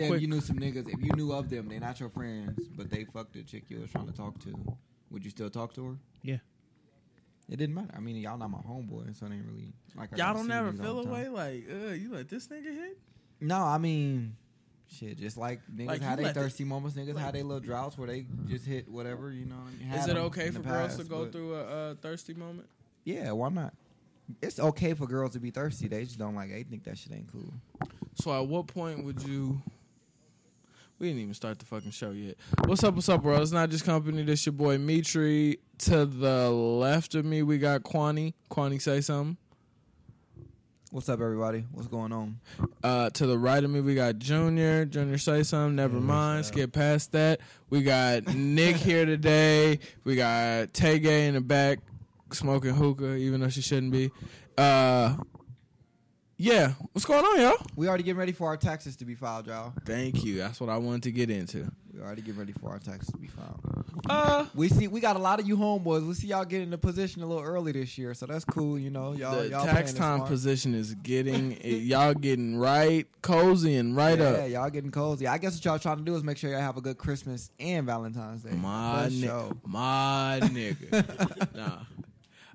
[0.00, 0.16] said quick.
[0.18, 2.90] if you knew some niggas, if you knew of them, they're not your friends, but
[2.90, 4.54] they fucked the chick you was trying to talk to,
[5.10, 5.94] would you still talk to her?
[6.22, 6.38] Yeah.
[7.48, 7.90] It didn't matter.
[7.96, 10.42] I mean, y'all not my homeboy, so it ain't really like I Y'all gotta don't
[10.44, 12.98] see never niggas all feel the away like, uh, you let this nigga hit?
[13.40, 14.36] No, I mean,
[14.88, 15.18] shit.
[15.18, 17.58] Just like niggas Like, had you they let the- thirsty moments, niggas had they little
[17.58, 19.56] droughts where they just hit whatever you know.
[19.56, 21.94] what I mean, Is it okay for the girls to go but- through a, uh
[21.96, 22.68] thirsty moment?
[23.04, 23.74] Yeah, why not?
[24.40, 25.88] It's okay for girls to be thirsty.
[25.88, 26.50] They just don't like.
[26.50, 27.52] They think that shit ain't cool.
[28.14, 29.60] So at what point would you?
[31.00, 32.36] We didn't even start the fucking show yet.
[32.66, 32.94] What's up?
[32.94, 33.40] What's up, bro?
[33.40, 34.22] It's not just company.
[34.22, 35.58] This your boy Mitri.
[35.78, 38.34] To the left of me, we got Kwani.
[38.50, 39.38] Kwani, say something.
[40.90, 41.64] What's up, everybody?
[41.72, 42.38] What's going on?
[42.84, 44.84] Uh, to the right of me, we got Junior.
[44.84, 45.74] Junior, say something.
[45.76, 46.44] Never Yeah, mind.
[46.44, 47.40] Skip past that.
[47.70, 49.78] We got Nick here today.
[50.04, 51.78] We got Tay Gay in the back
[52.30, 54.10] smoking hookah, even though she shouldn't be.
[54.58, 55.16] Uh,
[56.40, 56.72] yeah.
[56.92, 57.66] What's going on, y'all?
[57.76, 59.74] We already getting ready for our taxes to be filed, y'all.
[59.84, 60.38] Thank you.
[60.38, 61.70] That's what I wanted to get into.
[61.92, 63.60] We already getting ready for our taxes to be filed.
[64.08, 66.06] Uh, We see we got a lot of you homeboys.
[66.06, 68.78] We see y'all get in the position a little early this year, so that's cool.
[68.78, 70.30] You know, y'all the y'all tax time smart.
[70.30, 74.36] position is getting y'all getting right cozy and right yeah, up.
[74.38, 75.26] Yeah, y'all getting cozy.
[75.26, 77.50] I guess what y'all trying to do is make sure y'all have a good Christmas
[77.60, 78.52] and Valentine's Day.
[78.52, 81.54] My For nigga, my nigga.
[81.54, 81.78] nah.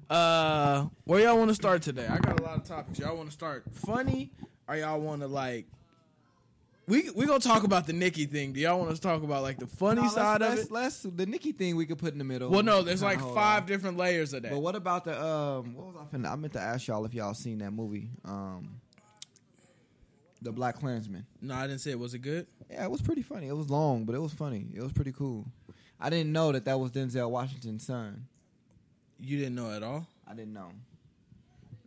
[0.09, 2.07] Uh, where y'all want to start today?
[2.07, 2.99] I got a lot of topics.
[2.99, 4.31] Y'all want to start funny,
[4.67, 5.65] or y'all want to like?
[6.87, 8.53] We we gonna talk about the Nicki thing.
[8.53, 11.07] Do y'all want to talk about like the funny No, side let's, of let's, it?
[11.07, 12.51] let's- the Nicki thing we could put in the middle.
[12.51, 13.67] Well, no, there's like five on.
[13.67, 14.51] different layers of that.
[14.51, 15.73] But what about the um?
[15.73, 16.31] What was I finna?
[16.31, 18.79] I meant to ask y'all if y'all seen that movie, um,
[20.43, 21.25] the Black Klansman.
[21.41, 21.99] no, I didn't say it.
[21.99, 22.45] Was it good?
[22.69, 23.47] Yeah, it was pretty funny.
[23.47, 24.67] It was long, but it was funny.
[24.75, 25.47] It was pretty cool.
[25.99, 28.27] I didn't know that that was Denzel Washington's son.
[29.19, 30.05] You didn't know at all.
[30.27, 30.71] I didn't know.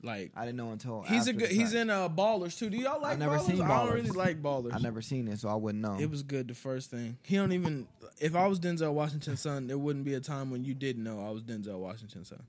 [0.02, 1.50] Like I didn't know until he's a good.
[1.50, 2.70] He's in uh, Ballers too.
[2.70, 3.46] Do y'all like I've never Ballers?
[3.46, 4.74] seen I don't really like Ballers.
[4.74, 5.96] I never seen it, so I wouldn't know.
[5.98, 7.16] It was good the first thing.
[7.24, 7.88] He don't even.
[8.20, 11.24] If I was Denzel Washington's son, there wouldn't be a time when you didn't know
[11.26, 12.42] I was Denzel Washington's son.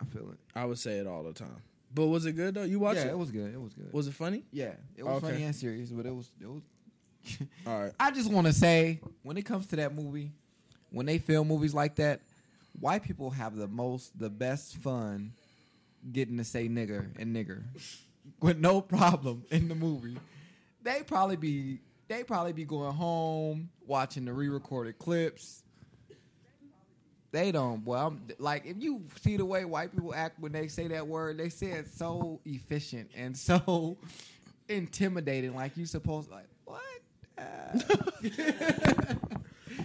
[0.00, 0.38] I feel it.
[0.54, 1.56] I would say it all the time.
[1.92, 2.62] But was it good though?
[2.64, 3.10] You watched yeah, it?
[3.10, 3.52] it was good.
[3.52, 3.92] It was good.
[3.92, 4.44] Was it funny?
[4.52, 5.32] yeah, it was Okay.
[5.32, 6.62] funny and serious, but it was it was.
[7.66, 7.92] All right.
[7.98, 10.30] I just want to say, when it comes to that movie,
[10.90, 12.20] when they film movies like that,
[12.78, 15.32] white people have the most, the best fun
[16.12, 17.62] getting to say nigger and nigger
[18.40, 20.16] with no problem in the movie.
[20.82, 25.62] They probably be, they probably be going home watching the re-recorded clips.
[27.32, 27.82] They don't.
[27.88, 31.36] I'm, like if you see the way white people act when they say that word,
[31.36, 33.96] they say it so efficient and so
[34.68, 35.54] intimidating.
[35.54, 36.80] Like you supposed like what?
[37.36, 39.14] Uh,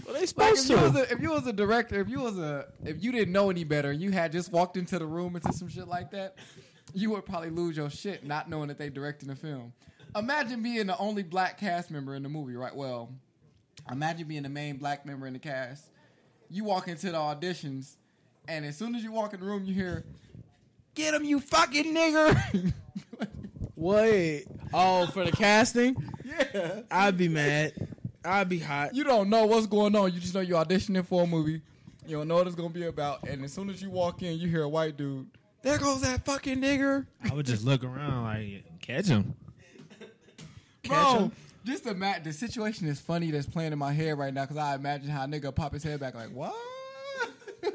[0.09, 2.19] Well, they like supposed if you, was a, if you was a director, if you
[2.19, 5.05] was a, if you didn't know any better, and you had just walked into the
[5.05, 6.35] room into some shit like that,
[6.95, 9.71] you would probably lose your shit not knowing that they directing the film.
[10.15, 12.75] Imagine being the only black cast member in the movie, right?
[12.75, 13.11] Well,
[13.91, 15.85] imagine being the main black member in the cast.
[16.49, 17.95] You walk into the auditions,
[18.47, 20.05] and as soon as you walk in the room, you hear,
[20.95, 22.73] "Get him, you fucking nigger!"
[23.75, 24.45] Wait.
[24.73, 26.81] Oh, for the casting, yeah.
[26.89, 27.73] I'd be mad.
[28.23, 28.95] I'd be hot.
[28.95, 30.13] You don't know what's going on.
[30.13, 31.61] You just know you're auditioning for a movie.
[32.05, 33.27] You don't know what it's gonna be about.
[33.27, 35.27] And as soon as you walk in, you hear a white dude.
[35.61, 39.35] There goes that fucking nigger, I would just look around like catch him.
[40.83, 41.31] Catch bro.
[41.65, 44.75] Just imagine the situation is funny that's playing in my head right now because I
[44.75, 46.55] imagine how a nigga pop his head back like what?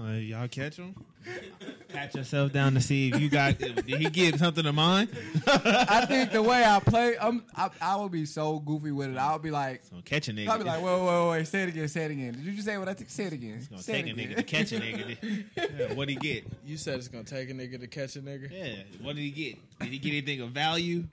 [0.00, 0.20] I'm gonna look around.
[0.20, 0.94] Like, y'all catch him.
[1.88, 3.58] Pat yourself down to see if you got.
[3.58, 5.08] Did he get something to mine?
[5.46, 9.16] I think the way I play, I'm, I, I would be so goofy with it.
[9.18, 10.48] I would be like, So catch a nigga.
[10.48, 12.32] I'd be like, whoa, whoa, wait, wait, say it again, say it again.
[12.32, 13.10] Did you just say what I think?
[13.10, 13.54] Say it again.
[13.58, 14.28] It's gonna Say take it a again.
[14.30, 15.44] nigga to catch a nigga.
[15.78, 16.44] Yeah, what would he get?
[16.64, 18.50] You said it's gonna take a nigga to catch a nigga.
[18.50, 18.82] Yeah.
[19.02, 19.58] What did he get?
[19.80, 21.04] Did he get anything of value?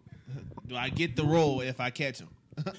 [0.68, 2.30] Do I get the role if I catch him?
[2.66, 2.72] Oh,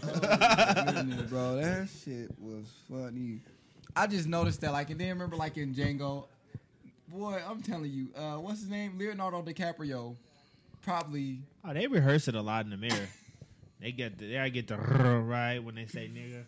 [0.93, 3.41] goodness, bro, that shit was funny.
[3.99, 6.27] I just noticed that, like, and then remember, like in Django,
[7.09, 8.97] boy, I'm telling you, uh, what's his name?
[8.97, 10.15] Leonardo DiCaprio,
[10.83, 11.41] probably.
[11.65, 13.09] Oh, they rehearse it a lot in the mirror.
[13.81, 16.45] They get the, they gotta get the right when they say nigga.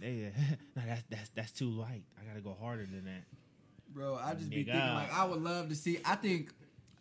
[0.00, 0.30] They,
[0.76, 2.02] no, that's that's that's too light.
[2.20, 3.22] I gotta go harder than that.
[3.94, 6.00] Bro, I just be thinking like I would love to see.
[6.04, 6.52] I think,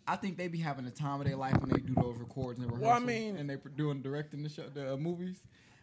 [0.07, 2.59] I think they be having a time of their life when they do those records
[2.59, 2.87] and rehearsals.
[2.87, 5.41] Well, I mean- and they pro- doing directing the show, the uh, movies.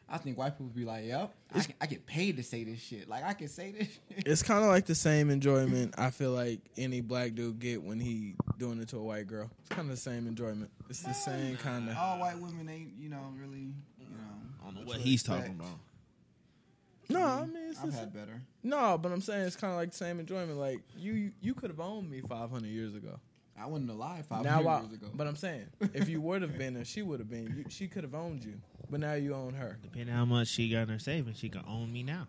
[0.09, 2.81] I think white people be like, "Yep, I, can- I get paid to say this
[2.81, 3.09] shit.
[3.09, 4.27] Like I can say this." shit.
[4.27, 7.99] It's kind of like the same enjoyment I feel like any black dude get when
[7.99, 9.51] he doing it to a white girl.
[9.61, 10.71] It's kind of the same enjoyment.
[10.91, 11.97] It's the same kind of.
[11.97, 14.19] All white women ain't, you know, really, you know.
[14.61, 15.41] I don't know what what he's expect.
[15.41, 15.79] talking about.
[17.09, 18.43] No, I mean it's I've the had better.
[18.63, 20.57] No, but I'm saying it's kind of like the same enjoyment.
[20.59, 23.19] Like you, you could have owned me 500 years ago.
[23.63, 25.07] I wasn't alive five now, I, years ago.
[25.15, 27.87] but I'm saying, if you would have been, or she would have been, you, she
[27.87, 28.55] could have owned you.
[28.91, 29.79] But now you own her.
[29.83, 32.27] Depending how much she got in her savings, she can own me now.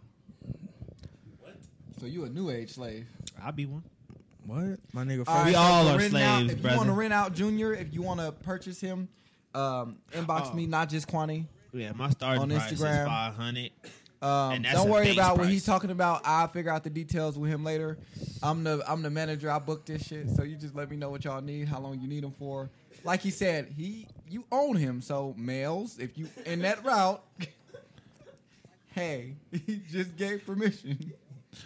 [1.40, 1.56] What?
[2.00, 3.08] So you a new age slave.
[3.42, 3.84] I'll be one.
[4.46, 5.24] What, my nigga?
[5.28, 7.74] All We so all are renting out- slaves, If you want to rent out Junior,
[7.74, 9.08] if you want to purchase him,
[9.56, 10.54] um, inbox Oh.
[10.54, 11.48] me, not just Quani.
[11.72, 13.02] Yeah, my starting On price Instagram.
[13.02, 13.72] is five hundred.
[14.24, 16.22] Um, don't worry about what he's talking about.
[16.24, 17.98] I'll figure out the details with him later.
[18.42, 19.52] I'm the I'm the manager.
[19.52, 22.00] I booked this shit, so you just let me know what y'all need, how long
[22.00, 22.70] you need him for.
[23.04, 25.02] Like he said, he you own him.
[25.02, 27.22] So males, if you in that route,
[28.94, 31.12] hey, he just gave permission.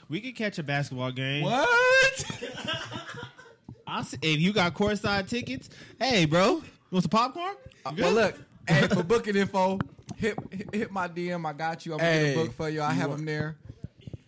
[0.10, 1.44] We could catch a basketball game.
[1.44, 2.26] What?
[3.88, 5.70] I'll see, if you got courtside tickets,
[6.00, 7.56] hey, bro, you want some popcorn?
[7.86, 8.36] Uh, well, look,
[8.68, 9.80] hey, for booking info,
[10.16, 11.46] hit hit- hit my DM.
[11.46, 11.94] I got you.
[11.94, 12.82] I'm gonna Hey, get a book for you.
[12.82, 13.56] I you have want- them there.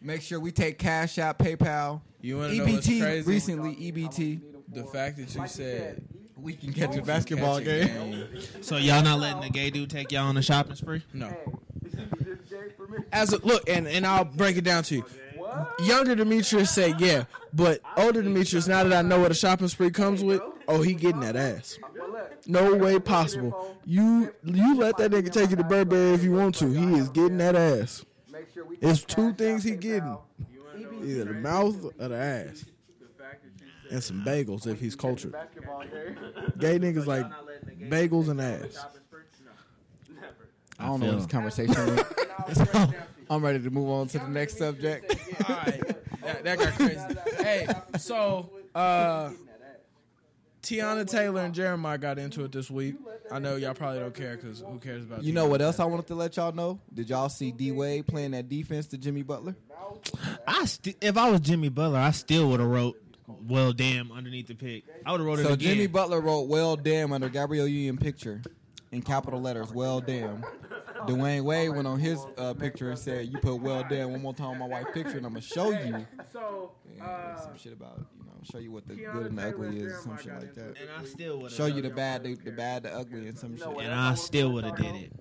[0.01, 2.01] Make sure we take Cash App, PayPal.
[2.21, 3.29] You want to know what's EBT crazy?
[3.29, 3.75] recently.
[3.75, 4.41] EBT.
[4.73, 6.03] The fact that you said
[6.37, 8.25] We can catch a basketball catch a game.
[8.61, 11.03] So y'all not letting the gay dude take y'all on a shopping spree?
[11.13, 11.33] No.
[13.11, 15.05] As a, look, and, and I'll break it down to you.
[15.79, 17.23] Younger Demetrius said yeah,
[17.53, 20.93] but older Demetrius, now that I know what a shopping spree comes with, oh, he
[20.93, 21.77] getting that ass.
[22.47, 23.77] No way possible.
[23.85, 26.69] You you let that nigga take you to Burberry if you want to.
[26.69, 28.05] He is getting that ass.
[28.81, 30.17] It's two things he getting:
[31.03, 32.65] either the mouth or the ass,
[33.91, 35.35] and some bagels if he's cultured.
[36.57, 37.25] Gay niggas like
[37.89, 38.85] bagels and ass.
[40.79, 42.95] I don't know where this conversation went.
[43.29, 45.15] I'm ready to move on to the next subject.
[45.47, 45.81] All right,
[46.23, 47.43] that, that got crazy.
[47.43, 49.31] Hey, so uh,
[50.61, 52.95] Teyana Taylor and Jeremih got into it this week.
[53.31, 55.79] I know y'all probably don't care because who cares about You know Teyana what else
[55.79, 56.79] I wanted to let y'all know?
[56.93, 59.55] Did y'all see D Wade playing that defense to Jimmy Butler?
[60.47, 62.97] I st- if I was Jimmy Butler, I still would have wrote
[63.47, 64.83] "Well, damn" underneath the pick.
[65.05, 65.69] I would have wrote it So again.
[65.75, 68.41] Jimmy Butler wrote "Well, damn" under Gabrielle Union picture
[68.91, 69.71] in capital letters.
[69.71, 70.43] Well, damn.
[71.07, 74.33] Dwyane Wade went on his uh, picture and said, "You put well, damn one more
[74.33, 78.05] time on my wife's picture, and I'm gonna show you So, yeah, some shit about
[78.17, 80.65] you know, show you what the good and the ugly is, some shit like that.
[80.67, 83.57] and I still would Show you the bad, the, the bad, the ugly, and some
[83.57, 83.67] shit.
[83.67, 85.11] and I still would have did it.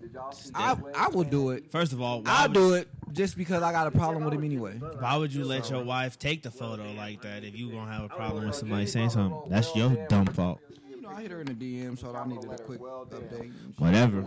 [0.54, 1.70] I I will do it.
[1.70, 4.44] First of all, I'll would, do it just because I got a problem with him
[4.44, 4.74] anyway.
[4.74, 8.04] Why would you let your wife take the photo like that if you gonna have
[8.04, 9.50] a problem with somebody saying something?
[9.50, 10.60] That's your dumb fault.
[10.90, 13.52] You know, I hit her in the DM, so I needed a quick update.
[13.78, 14.24] Whatever.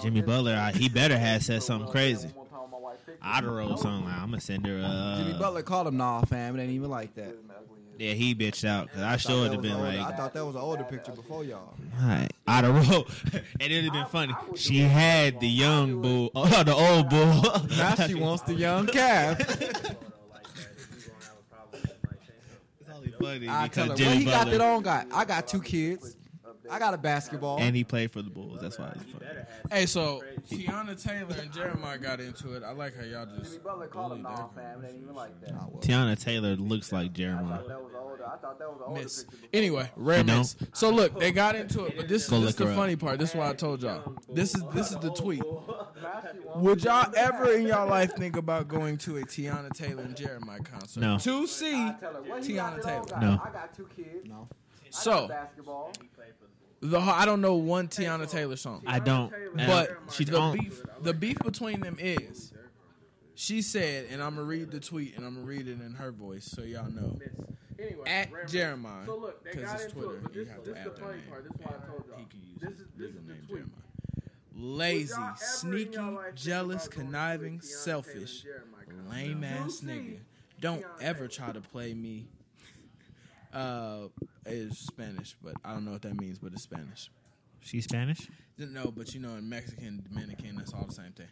[0.00, 2.30] Jimmy Butler, I, he better have said something crazy.
[3.22, 4.82] I'd have wrote something like, I'm gonna send her.
[4.84, 7.34] Uh, Jimmy Butler called him, "Nah, fam, it ain't even like that."
[7.98, 10.44] Yeah, he bitched out because I sure would have been older- like, I thought that
[10.44, 11.74] was an older picture before y'all.
[12.02, 14.34] Alright, I'd have wrote, and it'd have been funny.
[14.54, 17.76] She had the young bull, oh, the old bull.
[17.78, 19.38] Now she wants the young calf.
[22.80, 25.06] It's only funny I tell her, because what he got that on got?
[25.12, 26.16] I got two kids.
[26.70, 27.58] I got a basketball.
[27.58, 28.60] and he played for the Bulls.
[28.60, 29.26] That's why it's funny.
[29.70, 32.62] hey, so Teyana Taylor and Jeremih got into it.
[32.62, 37.66] I like how y'all just bullied their Nah, well, Teyana Taylor looks like Jeremih.
[37.68, 39.02] That was older.
[39.02, 39.24] miss.
[39.52, 40.38] Anyway, rare You know?
[40.38, 40.56] miss.
[40.72, 42.76] So look, they got into it, but this, Go this is the her up.
[42.76, 43.18] funny part.
[43.18, 44.16] This is why I told y'all.
[44.28, 45.42] This is this is the tweet.
[46.56, 50.64] Would y'all ever in y'all life think about going to a Teyana Taylor and Jeremih
[50.64, 51.00] concert?
[51.00, 51.18] No.
[51.18, 53.20] To see Teyana Taylor.
[53.20, 54.28] No, I got two kids.
[54.28, 54.48] no.
[54.90, 55.28] So
[56.80, 58.82] the I don't know one Teyana Taylor song.
[58.86, 59.32] I don't.
[59.54, 60.58] But she's the on.
[60.58, 62.52] beef, the beef between them is,
[63.34, 66.12] she said, and I'm gonna read the tweet, and I'm gonna read it in her
[66.12, 67.18] voice, so y'all know.
[68.06, 69.06] At Jeremih,
[69.44, 71.22] because it's Twitter, you have to add their name.
[72.16, 73.68] He can use his legal name, Jeremiah.
[74.58, 75.98] Lazy, sneaky,
[76.34, 78.44] jealous, conniving, selfish,
[79.10, 80.18] lame ass nigga.
[80.58, 82.26] Don't ever try to play me.
[83.52, 84.08] Uh,
[84.48, 87.10] is Spanish, but I don't know what that means, but it's Spanish.
[87.60, 88.28] She's Spanish.
[88.58, 91.26] No, but you know, in Mexican, Dominican, that's all the same thing.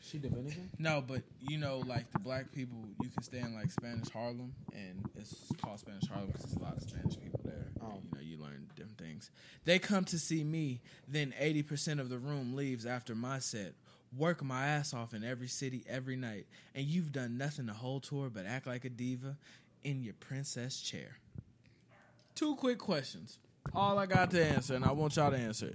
[0.00, 0.68] She Dominican?
[0.78, 4.52] No, but you know, like the black people, you can stay in like Spanish Harlem,
[4.74, 7.68] and it's called Spanish Harlem because there's a lot of Spanish people there.
[7.80, 8.00] Oh.
[8.02, 9.30] You know, you learn different things.
[9.64, 13.74] They come to see me, then 80% of the room leaves after my set.
[14.16, 18.00] Work my ass off in every city every night, and you've done nothing the whole
[18.00, 19.36] tour but act like a diva
[19.84, 21.16] in your princess chair.
[22.34, 23.38] Two quick questions.
[23.74, 25.74] All I got to answer, and I want y'all to answer it.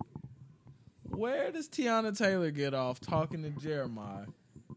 [1.03, 4.27] Where does Teyana Taylor get off talking to Jeremih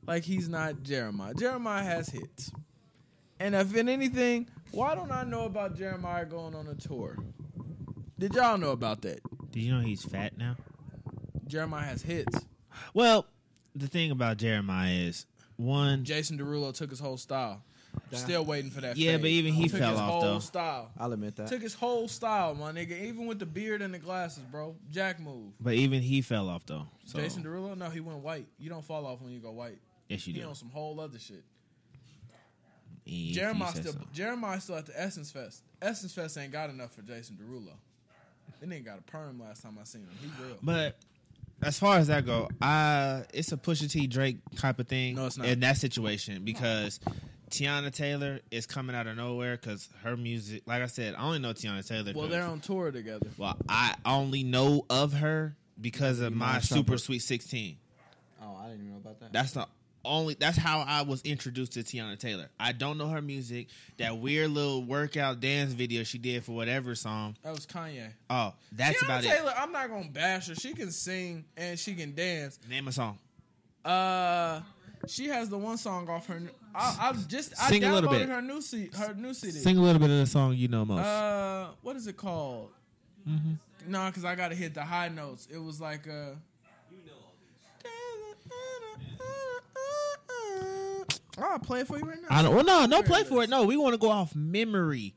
[0.06, 1.34] like he's not Jeremih?
[1.34, 2.52] Jeremih has hits.
[3.38, 7.16] And if in anything, why don't I know about Jeremih going on a tour?
[8.18, 9.20] Did y'all know about that?
[9.50, 10.56] Did you know he's fat now?
[11.48, 12.38] Jeremih has hits.
[12.94, 13.26] Well,
[13.74, 16.04] the thing about Jeremih is one.
[16.04, 17.62] Jason Derulo took his whole style.
[18.12, 18.96] Still waiting for that.
[18.96, 19.20] Yeah, fade.
[19.20, 20.38] but even he Took fell his off, whole though.
[20.40, 21.46] Style I'll admit that.
[21.48, 23.00] took his whole style, my nigga.
[23.04, 24.74] Even with the beard and the glasses, bro.
[24.90, 25.52] Jack move.
[25.60, 26.86] But even he fell off though.
[27.04, 28.46] So, Jason Derulo, no, he went white.
[28.58, 29.78] You don't fall off when you go white.
[30.08, 30.46] yes, you He do.
[30.48, 31.44] on some whole other shit.
[33.06, 33.98] If you Jeremih still, so.
[34.14, 35.62] Jeremih still at the Essence Fest.
[35.80, 37.72] Essence Fest ain't got enough for Jason Derulo.
[38.60, 40.10] They nigga got a perm last time I seen him.
[40.20, 40.56] He real.
[40.62, 40.96] But
[41.62, 45.14] as far as that go, I it's a Pusha T Drake type of thing.
[45.14, 45.46] No, it's not.
[45.46, 47.00] in that situation because
[47.50, 50.62] Teyana Taylor is coming out of nowhere because her music.
[50.66, 52.12] Like I said, I only know Teyana Taylor.
[52.14, 53.28] well, 'cause- they're on tour together.
[53.36, 57.76] well, I only know of her because of You my Super Sweet Sixteen.
[58.40, 59.32] Oh, I didn't even know about that.
[59.32, 59.66] That's the
[60.04, 60.34] only.
[60.34, 62.48] That's how I was introduced to Teyana Taylor.
[62.58, 63.68] I don't know her music.
[63.98, 67.36] That weird little workout dance video she did for whatever song.
[67.42, 68.12] That was Kanye.
[68.30, 70.54] Oh, that's Teyana about Taylor, I'm not gonna bash her.
[70.54, 72.58] She can sing and she can dance.
[72.68, 73.18] Name a song.
[73.84, 74.60] Uh,
[75.10, 76.40] she has the one song off her.
[76.74, 78.28] I, I just I Sing a little downloaded bit.
[78.28, 78.90] her new CD.
[78.96, 79.52] Her new CD.
[79.58, 81.00] Sing a little bit of the song you know most.
[81.04, 82.70] Uh, what is it called?
[83.28, 83.56] Mhm.
[83.88, 85.48] No, because I gotta hit the high notes.
[85.50, 86.34] It was like uh.
[91.38, 92.28] I'll play it for you right now.
[92.30, 92.54] I don't.
[92.54, 93.48] Well, no, no, play for it.
[93.50, 95.14] No, we want to go off memory.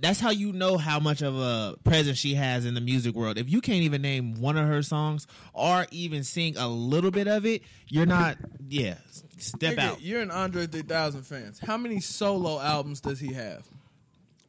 [0.00, 3.36] That's how you know how much of a presence she has in the music world.
[3.36, 7.26] If you can't even name one of her songs or even sing a little bit
[7.28, 8.38] of it, you're not.
[8.68, 8.94] Yeah,
[9.40, 10.02] step Nigga, out.
[10.02, 11.58] You're an Andre 3000 fans.
[11.58, 13.66] How many solo albums does he have?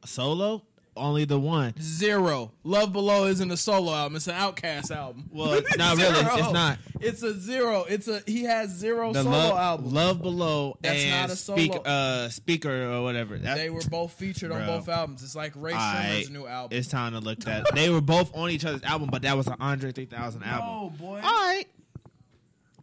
[0.05, 0.63] Solo,
[0.96, 1.74] only the one.
[1.81, 2.51] Zero.
[2.63, 4.15] Love Below isn't a solo album.
[4.17, 5.29] It's an OutKast album.
[5.31, 6.19] Well, not really.
[6.19, 6.77] It's not.
[7.00, 7.86] It's a zero.
[7.88, 9.93] It's a he has zero The solo love, albums.
[9.93, 13.38] love below That's and not a speak, uh, speaker or whatever.
[13.38, 15.24] That, They were both featured on both albums.
[15.24, 16.05] It's like Ray Alright.
[16.08, 16.77] Sherman's new album.
[16.77, 17.74] It's time to look that.
[17.74, 20.67] They were both on each other's album, but that was an Andre 3000 album.
[20.67, 21.22] No, boy.
[21.24, 21.65] All right.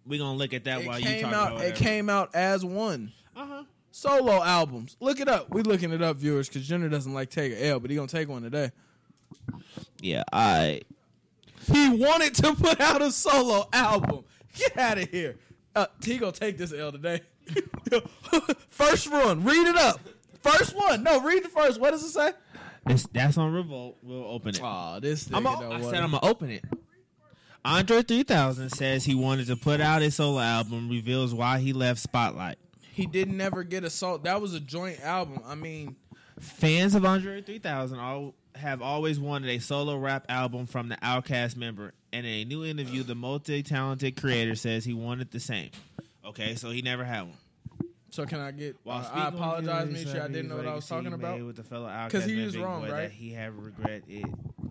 [0.07, 1.29] We're going to look at that it while you talk out.
[1.29, 1.77] about It whatever.
[1.77, 3.65] came out as one Uh-huh.
[3.91, 4.97] solo albums.
[5.01, 5.51] Look it up.
[5.51, 8.09] We looking it up, viewers, because Jenner doesn't like take a L, but he gonna
[8.09, 8.71] take one today.
[10.01, 10.83] Yeah, I.
[11.73, 14.25] He wanted to put out a solo album.
[14.57, 15.37] Get out of here.
[15.75, 17.23] Uh, he gonna take this L today.
[18.71, 19.43] first run.
[19.45, 20.01] Read it up.
[20.43, 21.03] First one.
[21.03, 21.81] No, read the first.
[21.81, 22.33] What does it say?
[22.89, 23.97] It's, that's on Revolt.
[24.03, 24.63] We'll open it.
[24.63, 25.95] Aw, this I'm a, don't I said.
[26.03, 26.65] I'm going to open it.
[27.67, 31.99] Andre 3000 says he wanted to put out his solo album, reveals why he left
[31.99, 32.59] Spotlight.
[32.93, 34.19] He didn't never get a solo.
[34.19, 35.41] That was a joint album.
[35.45, 35.97] I mean,
[36.39, 41.57] Fans of Andre 3000 all, have always wanted a solo rap album from the OutKast
[41.57, 41.93] member.
[42.13, 45.71] And in a new interview, the multi talented creator says he wanted the same.
[46.25, 47.37] Okay, so he never had one.
[48.17, 48.77] So can I get?
[48.83, 50.25] While uh, I apologize, his Misha.
[50.25, 51.39] I didn't know what I was talking about.
[51.39, 53.01] With the fellow OutKast 'Cause he was wrong, Boy, right?
[53.03, 54.25] That he had regret it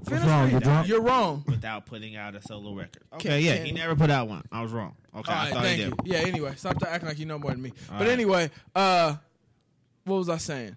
[0.10, 0.48] Finish wrong?
[0.48, 0.64] You that.
[0.64, 0.88] drunk?
[0.88, 1.44] You're wrong.
[1.48, 3.04] without putting out a solo record.
[3.14, 4.42] Okay, Can- yeah, can- he never put out one.
[4.52, 4.96] I was wrong.
[5.16, 5.94] Okay, All I thought thank he you.
[6.06, 6.18] Yeah.
[6.22, 7.70] Anyway, stop acting like you know more than me.
[7.92, 8.14] All but right.
[8.14, 9.16] anyway, uh,
[10.06, 10.76] what was I saying?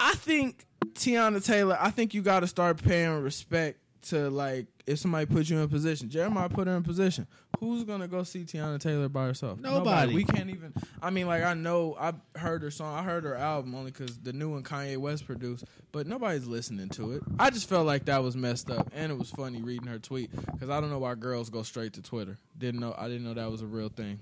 [0.00, 1.78] I think Teyana Taylor.
[1.80, 3.78] I think you got to start paying respect
[4.08, 6.08] to like if somebody put you in a position.
[6.08, 7.26] Jeremih put her in position.
[7.60, 9.60] Who's gonna go see Teyana Taylor by herself?
[9.60, 10.14] Nobody.
[10.14, 10.72] We can't even.
[11.00, 12.94] I mean, like I know I heard her song.
[12.98, 15.64] I heard her album only because the new one Kanye West produced.
[15.92, 17.22] But nobody's listening to it.
[17.38, 20.30] I just felt like that was messed up, and it was funny reading her tweet
[20.52, 22.38] because I don't know why girls go straight to Twitter.
[22.58, 22.94] Didn't know.
[22.98, 24.18] I didn't know that was a real thing.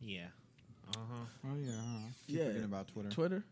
[0.00, 0.22] Yeah.
[0.96, 1.24] Uh huh.
[1.52, 1.98] Oh yeah, huh.
[2.26, 2.44] Keep Yeah.
[2.46, 3.08] forgetting about Twitter.
[3.10, 3.44] Twitter.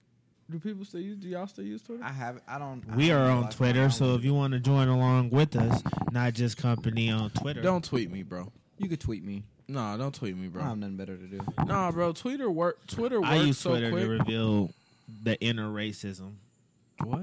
[0.50, 1.16] Do people still use?
[1.16, 2.02] Do y'all still use Twitter?
[2.04, 2.40] I have.
[2.48, 2.82] I don't.
[2.90, 5.54] I We don't are on realize Twitter, so if you want to join along with
[5.56, 7.62] us, not just company on Twitter.
[7.62, 8.50] Don't tweet me, bro.
[8.78, 9.44] you could tweet me.
[9.68, 10.62] Nah, don't tweet me, bro.
[10.62, 11.40] don't have nothing better to do.
[11.66, 12.12] Nah, bro.
[12.12, 12.84] Twitter work.
[12.88, 14.02] Twitter works I use so Twitter quick.
[14.04, 14.70] to reveal
[15.22, 16.32] the inner racism.
[17.04, 17.22] what?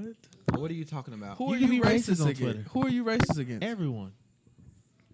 [0.54, 1.36] What are you talking about?
[1.36, 2.40] Who You are you racist, racist on against?
[2.40, 2.64] Twitter.
[2.70, 3.62] Who are you racist against?
[3.64, 4.12] Everyone.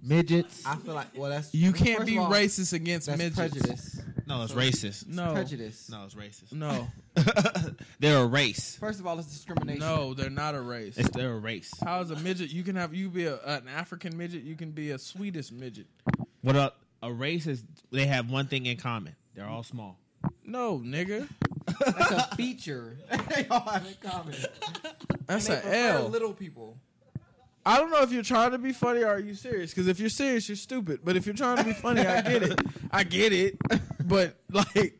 [0.04, 0.64] Midgets.
[0.66, 3.36] I feel like well, that's you can't first be of all, racist against That's midgets.
[3.38, 4.00] prejudice.
[4.26, 5.06] No, it's racist.
[5.06, 5.90] No, Prejudice.
[5.90, 6.52] No, it's racist.
[6.52, 6.88] no,
[8.00, 8.76] they're a race.
[8.76, 9.80] First of all, it's discrimination.
[9.80, 10.14] no.
[10.14, 10.96] They're not a race.
[10.96, 11.70] It's they're a race.
[11.84, 12.50] How is a midget?
[12.50, 14.42] You can have you be a, an African midget.
[14.42, 15.86] You can be a Swedish midget.
[16.40, 17.62] What a, a race is?
[17.90, 19.14] They have one thing in common.
[19.34, 19.98] They're all small.
[20.44, 21.28] No, nigga.
[21.84, 22.96] that's a feature.
[23.34, 24.34] they all have in common.
[25.26, 26.08] That's They an prefer L.
[26.08, 26.78] Little people.
[27.66, 29.70] I don't know if you're trying to be funny or are you serious.
[29.70, 31.00] Because if you're serious, you're stupid.
[31.02, 32.60] But if you're trying to be funny, I get it.
[32.90, 33.56] I get it.
[34.06, 34.98] But like,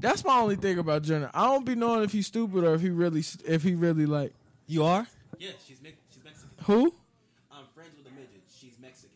[0.00, 1.30] that's my only thing about Jenner.
[1.34, 4.32] I don't be knowing if he's stupid or if he really, if he really like.
[4.66, 5.06] You are
[5.38, 6.48] Yeah, she's Me- she's Mexican.
[6.64, 6.94] who?
[7.52, 8.40] I'm friends with a midget.
[8.58, 9.10] She's Mexican.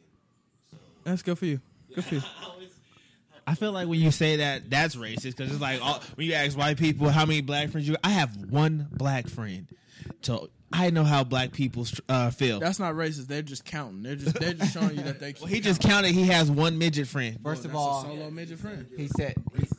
[1.04, 1.60] That's good for you.
[1.94, 2.22] Good for you.
[3.46, 6.26] I I feel like when you say that, that's racist because it's like all, when
[6.26, 7.96] you ask white people how many black friends you.
[8.04, 9.66] I have one black friend,
[10.20, 12.60] so I know how black people uh, feel.
[12.60, 13.26] That's not racist.
[13.26, 14.02] They're just counting.
[14.02, 15.34] They're just they're just showing you that they.
[15.40, 16.12] well, he just counted.
[16.12, 17.38] He has one midget friend.
[17.42, 18.86] First of That's all, a solo midget friend.
[18.96, 19.74] he said racist.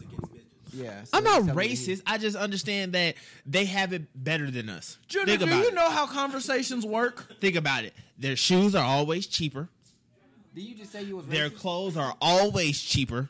[0.72, 2.04] Yeah, so I'm not racist.
[2.06, 3.16] I just understand that
[3.46, 4.98] they have it better than us.
[5.08, 5.74] Junior, Think do about you it.
[5.74, 7.40] know how conversations work?
[7.42, 7.94] Think about it.
[8.20, 9.68] Their shoes are always cheaper.
[10.54, 11.58] Did you just say you was Their racist?
[11.58, 13.30] clothes are always cheaper.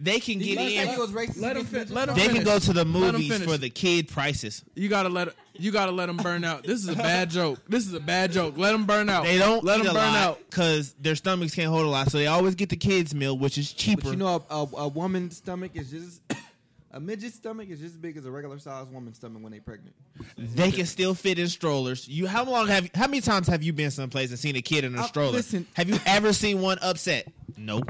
[0.00, 0.90] They can get just say in.
[0.92, 1.40] you was racist?
[1.40, 4.08] Let him against fin- let him They can go to the movies for the kid
[4.08, 4.64] prices.
[4.74, 6.64] You gotta let you gotta let them burn out.
[6.64, 7.60] This is a bad joke.
[7.68, 8.54] This is a bad joke.
[8.58, 9.24] Let them burn out.
[9.24, 10.38] They don't let eat them a burn lot out.
[10.50, 12.10] because their stomachs can't hold a lot.
[12.10, 14.02] So they always get the kids meal, which is cheaper.
[14.02, 16.20] But you know, a, a, a woman's stomach is just
[16.92, 19.60] a midget's stomach is just as big as a regular sized woman's stomach when they're
[19.62, 19.94] pregnant.
[20.38, 22.06] they can still fit in strollers.
[22.08, 24.84] You how long have how many times have you been someplace and seen a kid
[24.84, 25.32] in a Uh, stroller?
[25.32, 25.66] listen.
[25.74, 27.28] have you ever seen one upset?
[27.56, 27.84] Nope.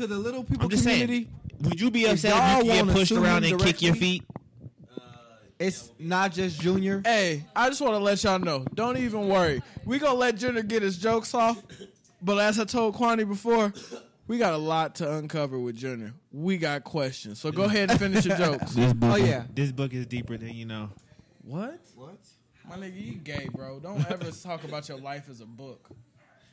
[0.00, 1.60] To the little people I'm just community, saying.
[1.60, 3.62] Would you be upset y'all if you could wanna get pushed sue around him and
[3.62, 4.24] kick your directly- feet?
[4.96, 5.00] Uh,
[5.58, 7.02] it's not just Junior.
[7.04, 8.64] Hey, I just want to let y'all know.
[8.72, 9.60] Don't even worry.
[9.84, 11.62] We gonna let Junior get his jokes off.
[12.22, 13.74] But as I told Kwani before,
[14.26, 16.14] we got a lot to uncover with Junior.
[16.32, 17.38] We got questions.
[17.38, 18.72] So go ahead and finish your jokes.
[18.74, 19.44] This book Oh, yeah.
[19.52, 20.88] this book is deeper than you know.
[21.42, 21.78] What?
[21.94, 22.16] What?
[22.66, 23.80] My nigga, you gay, bro.
[23.80, 25.90] Don't ever talk about your life as a book.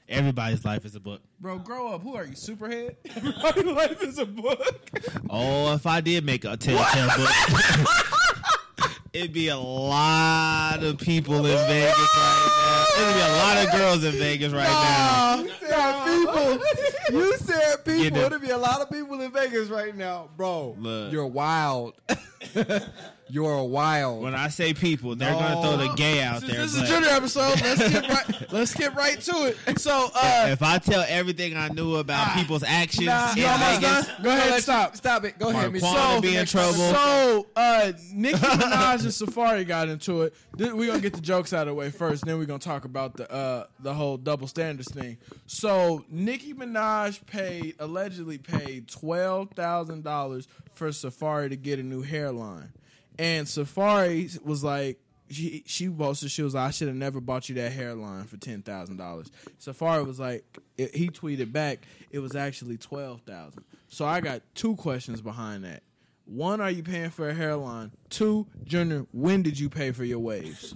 [0.10, 1.22] Everybody's life is a book.
[1.40, 2.02] Bro, grow up.
[2.02, 2.96] Who are you, Superhead?
[3.18, 4.90] Everybody's life is a book.
[5.30, 7.30] Oh, if I did make a telltale book,
[9.14, 13.02] it'd be a lot of people in Vegas right now.
[13.02, 15.44] It'd be a lot of girls in Vegas right now.
[15.44, 17.20] You said people.
[17.20, 18.18] You said people.
[18.20, 20.76] It'll be a lot of people in Vegas right now, bro.
[20.80, 21.12] Look.
[21.12, 21.96] You're wild.
[23.30, 24.24] You're a wild.
[24.24, 26.62] When I say people, they're gonna throw the gay out This, there.
[26.62, 27.60] this is a Junior episode.
[27.62, 28.52] Let's get right.
[28.54, 29.80] Let's get right to it.
[29.80, 33.82] So, uh, if I tell everything I knew about people's actions Nah, in you almost
[33.82, 34.08] Vegas.
[34.24, 34.96] Go ahead, stop.
[34.96, 35.38] Stop it.
[35.40, 35.82] Go ahead, Miss.
[35.84, 36.74] So- be in trouble.
[36.74, 40.34] So, uh, Nicki Minaj and Safaree got into it.
[40.58, 43.16] We're gonna get the jokes out of the way first, then we're gonna talk about
[43.18, 45.18] the uh, the whole double standards thing.
[45.48, 52.02] So, Nicki Minaj paid allegedly paid twelve thousand dollars for Safaree to get a new
[52.04, 52.72] hairline,
[53.20, 55.00] and Safaree was like.
[55.30, 58.38] She she posted she was like I should have never bought you that hairline for
[58.38, 59.30] ten thousand dollars.
[59.60, 60.46] Safaree was like
[60.78, 61.80] it, he tweeted back
[62.12, 63.66] it was actually twelve thousand.
[63.90, 65.84] So I got two questions behind that.
[66.28, 67.92] One, are you paying for a hairline?
[68.10, 70.74] Two, Junior, when did you pay for your waves?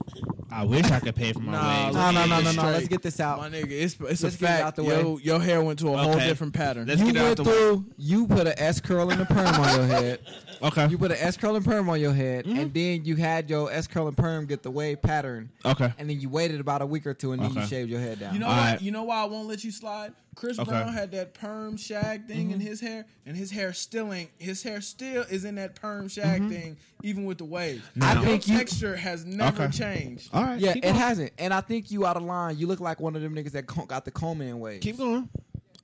[0.49, 1.95] I wish I could pay for my Nah, waves.
[1.95, 2.71] No, let no, me no, no, no.
[2.71, 3.37] Let's get this out.
[3.39, 4.63] My nigga, it's it's a get it fact.
[4.63, 6.87] out the Yo, your hair went to a whole different pattern.
[6.87, 7.49] Let's you get it out went the way.
[7.51, 7.85] through.
[7.97, 10.19] You put an S curl and a perm on your head.
[10.63, 10.87] Okay.
[10.89, 12.59] You put an S curl and perm on your head, Mm-hmm.
[12.59, 15.91] and then you had your S curl and perm get the wave pattern, Okay.
[15.97, 18.19] and then you waited about a week or two, and then you shaved your head
[18.19, 18.35] down.
[18.35, 18.71] You know All why?
[18.73, 18.81] right.
[18.81, 20.13] You know why I won't let you slide?
[20.41, 20.71] Chris Okay.
[20.71, 24.31] Brown had that perm shag thing in his hair, and his hair still ain't.
[24.39, 27.83] His hair still is in that perm shag thing, even with the waves.
[28.01, 29.71] I Your think you- texture has never Okay.
[29.77, 30.29] changed.
[30.33, 30.59] All right.
[30.59, 32.57] yeah, it hasn't, and I think you out of line.
[32.57, 34.83] You look like one of them niggas that co- got the comb in waves.
[34.83, 35.29] Keep going.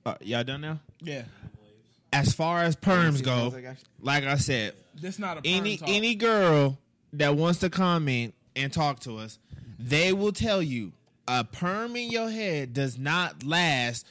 [0.04, 0.80] Uh, y'all done now?
[1.00, 1.22] Yeah,
[2.12, 5.76] As far as perms go, like I like I said, this not a perm any
[5.76, 5.88] talk.
[5.88, 6.78] any girl
[7.12, 9.38] that wants to comment and talk to us,
[9.78, 10.92] they will tell you
[11.28, 14.06] a perm in your head does not last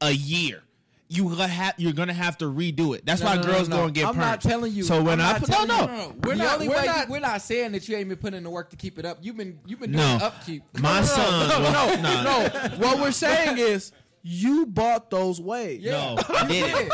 [0.00, 0.62] a year.
[1.08, 3.06] You have you're gonna have to redo it.
[3.06, 3.84] That's No, why no, no, girls no.
[3.84, 4.82] and get I'm not telling you.
[4.82, 6.54] So when I'm I put no no, no, we're the not.
[6.54, 7.08] only We're way not.
[7.08, 9.18] we're not saying that you ain't been putting in the work to keep it up.
[9.22, 10.64] You've been you've been doing no, upkeep.
[10.80, 12.76] my son, no, no, no.
[12.78, 13.92] What we're saying is,
[14.24, 15.84] you bought those waves.
[15.84, 16.90] No, I did.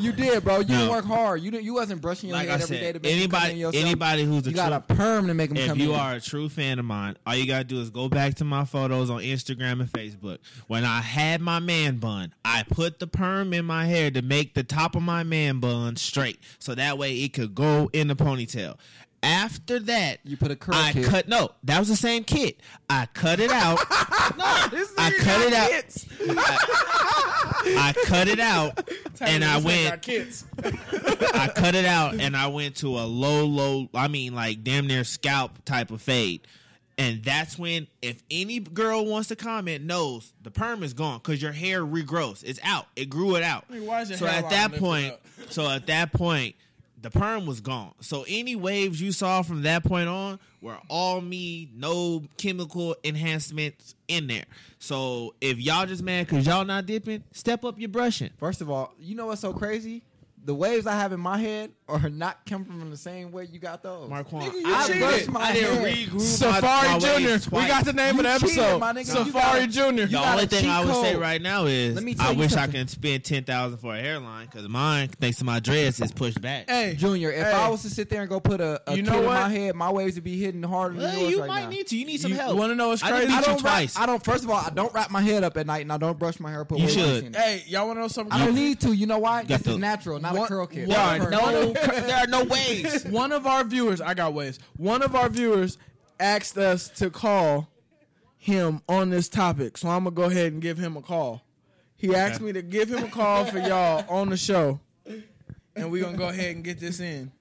[0.00, 0.60] You did, bro.
[0.60, 0.90] You No.
[0.90, 1.42] work hard.
[1.42, 3.52] You didn't, you wasn't brushing your Like I every day to make them come in
[3.56, 6.00] anybody anybody who's a you got a perm to make them if come you in.
[6.00, 8.64] are a true fan of mine, all you gotta do is go back to my
[8.64, 10.38] photos on Instagram and Facebook.
[10.66, 14.54] When I had my man bun, I put the perm in my hair to make
[14.54, 18.16] the top of my man bun straight, so that way it could go in the
[18.16, 18.76] ponytail.
[19.24, 21.28] After that, You put a curl I cut.
[21.28, 22.60] No, that was the same kit.
[22.90, 23.78] I cut it out.
[24.36, 26.04] no, this I cut it out.
[27.66, 28.86] I cut it out,
[29.20, 30.08] and I went.
[31.34, 34.86] I cut it out and I went to a low, low, I mean, like damn
[34.86, 36.46] near scalp type of fade.
[36.96, 41.42] And that's when, if any girl wants to comment, knows the perm is gone because
[41.42, 42.44] your hair regrows.
[42.44, 42.86] It's out.
[42.94, 43.68] It grew it out.
[43.68, 45.14] Nigga, why is your so at that point,
[45.48, 46.54] so at that point,
[47.04, 47.92] the perm was gone.
[48.00, 53.94] So any waves you saw from that point on were all me, no chemical enhancements
[54.08, 54.46] in there.
[54.78, 58.30] So if y'all just mad because y'all not dipping, step up your brushing.
[58.38, 60.02] First of all, you know what's so crazy?
[60.46, 63.58] The waves I have in my head are not come from the same way you
[63.58, 64.08] got those.
[64.08, 65.00] Marquand, Nigga, I cheated.
[65.02, 65.92] brushed my I didn't hair.
[66.06, 67.28] regroup Safaree my, my Junior.
[67.28, 68.78] waves We got the name of the cheated, episode.
[68.78, 69.06] my nigga.
[69.26, 70.06] You Safaree gotta- Junior.
[70.06, 71.20] The got only a thing cheat I would say code.
[71.20, 72.72] right now is Let me tell I you wish I something.
[72.80, 76.40] can spend ten thousand for a hairline because mine, thanks to my dreads, is pushed
[76.40, 76.70] back.
[76.70, 77.52] Hey, Junior, if Hey.
[77.52, 79.34] I was to sit there and go put a, a You kit know in what?
[79.34, 81.68] my head, my waves would be hitting harder than yours you right might now.
[81.68, 81.98] need to.
[81.98, 82.56] You need some you help.
[82.56, 83.28] want to know what's I done crazy?
[83.28, 83.94] beat I you don't twice.
[83.96, 84.24] wrap, I don't.
[84.24, 86.40] First of all, I don't wrap my head up at night, and I don't brush
[86.40, 86.60] my hair.
[86.60, 87.24] Or put You wave should.
[87.24, 87.36] in it.
[87.36, 88.32] Hey, y'all want to know something?
[88.32, 88.92] I don't need to.
[88.94, 89.42] You know why?
[89.42, 90.18] Got This the- is natural.
[90.20, 90.88] Not not One- a curl kid.
[90.88, 93.04] there That's are a No, curl- there are no waves.
[93.08, 94.58] One of our viewers, I got waves.
[94.76, 95.78] One of our viewers
[96.20, 97.68] asked us to call
[98.38, 101.42] him on this topic, so I'm gonna go ahead and give him a call.
[101.96, 104.78] He asked me to give him a call for y'all on the show,
[105.74, 107.32] and we're gonna go ahead and get this in.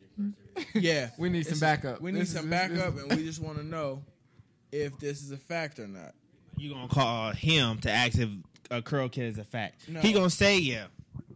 [0.74, 2.00] Yeah, We need some backup.
[2.02, 4.04] we need This some is- backup, and we just want to know
[4.72, 6.13] if this is a fact or not.
[6.58, 8.30] You gonna call him to ask if
[8.72, 9.89] a curl kid is a fact?
[9.89, 10.00] No.
[10.00, 10.86] He gonna say yeah.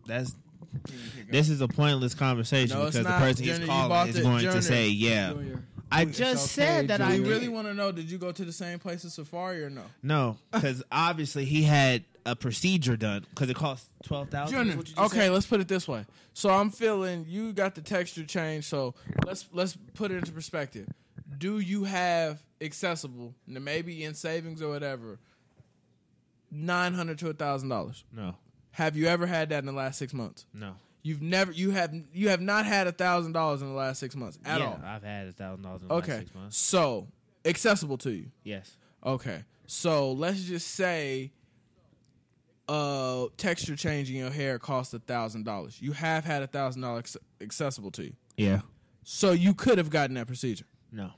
[0.05, 0.33] That's
[0.75, 1.31] Mm-hmm.
[1.31, 4.53] this is a pointless conversation No, because the person Junior, he's calling is going Junior.
[4.53, 5.33] to say yeah.
[5.91, 8.43] I just okay, said that I We really want to know: Did you go to
[8.45, 9.83] the same place as Safaree or no?
[10.03, 14.57] no because obviously he had a procedure done because it costs twelve thousand.
[14.67, 16.05] Junior, okay, let's put it this way.
[16.33, 18.65] So I'm feeling you got the texture change.
[18.65, 20.87] So let's let's put it into perspective.
[21.37, 25.19] Do you have accessible, maybe in savings or whatever,
[26.51, 28.03] nine hundred to a thousand dollars?
[28.11, 28.35] No,
[28.77, 30.45] Have you ever had that in the last six months?
[30.53, 30.75] no.
[31.03, 34.13] You've never you have you have not had a thousand dollars in the last six
[34.13, 34.79] months at yeah, all.
[34.83, 36.57] I've had a thousand dollars in the last Okay, six months.
[36.57, 37.07] so
[37.45, 38.25] accessible to you.
[38.43, 38.75] Yes.
[39.05, 39.43] Okay.
[39.67, 41.31] So let's just say
[42.67, 45.81] uh texture changing your hair costs a thousand dollars.
[45.81, 48.13] You have had a thousand dollars accessible to you.
[48.35, 48.61] Yeah.
[49.03, 50.65] So you could have gotten that procedure.
[50.91, 51.11] No.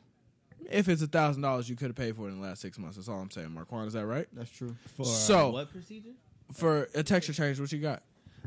[0.69, 2.77] If it's a thousand dollars you could have paid for it in the last six
[2.77, 2.97] months.
[2.97, 3.87] That's all I'm saying, Marquand.
[3.87, 4.27] Is that right?
[4.33, 4.75] That's true.
[4.97, 6.09] For So- what procedure?
[6.53, 8.01] For a texture change, what you got?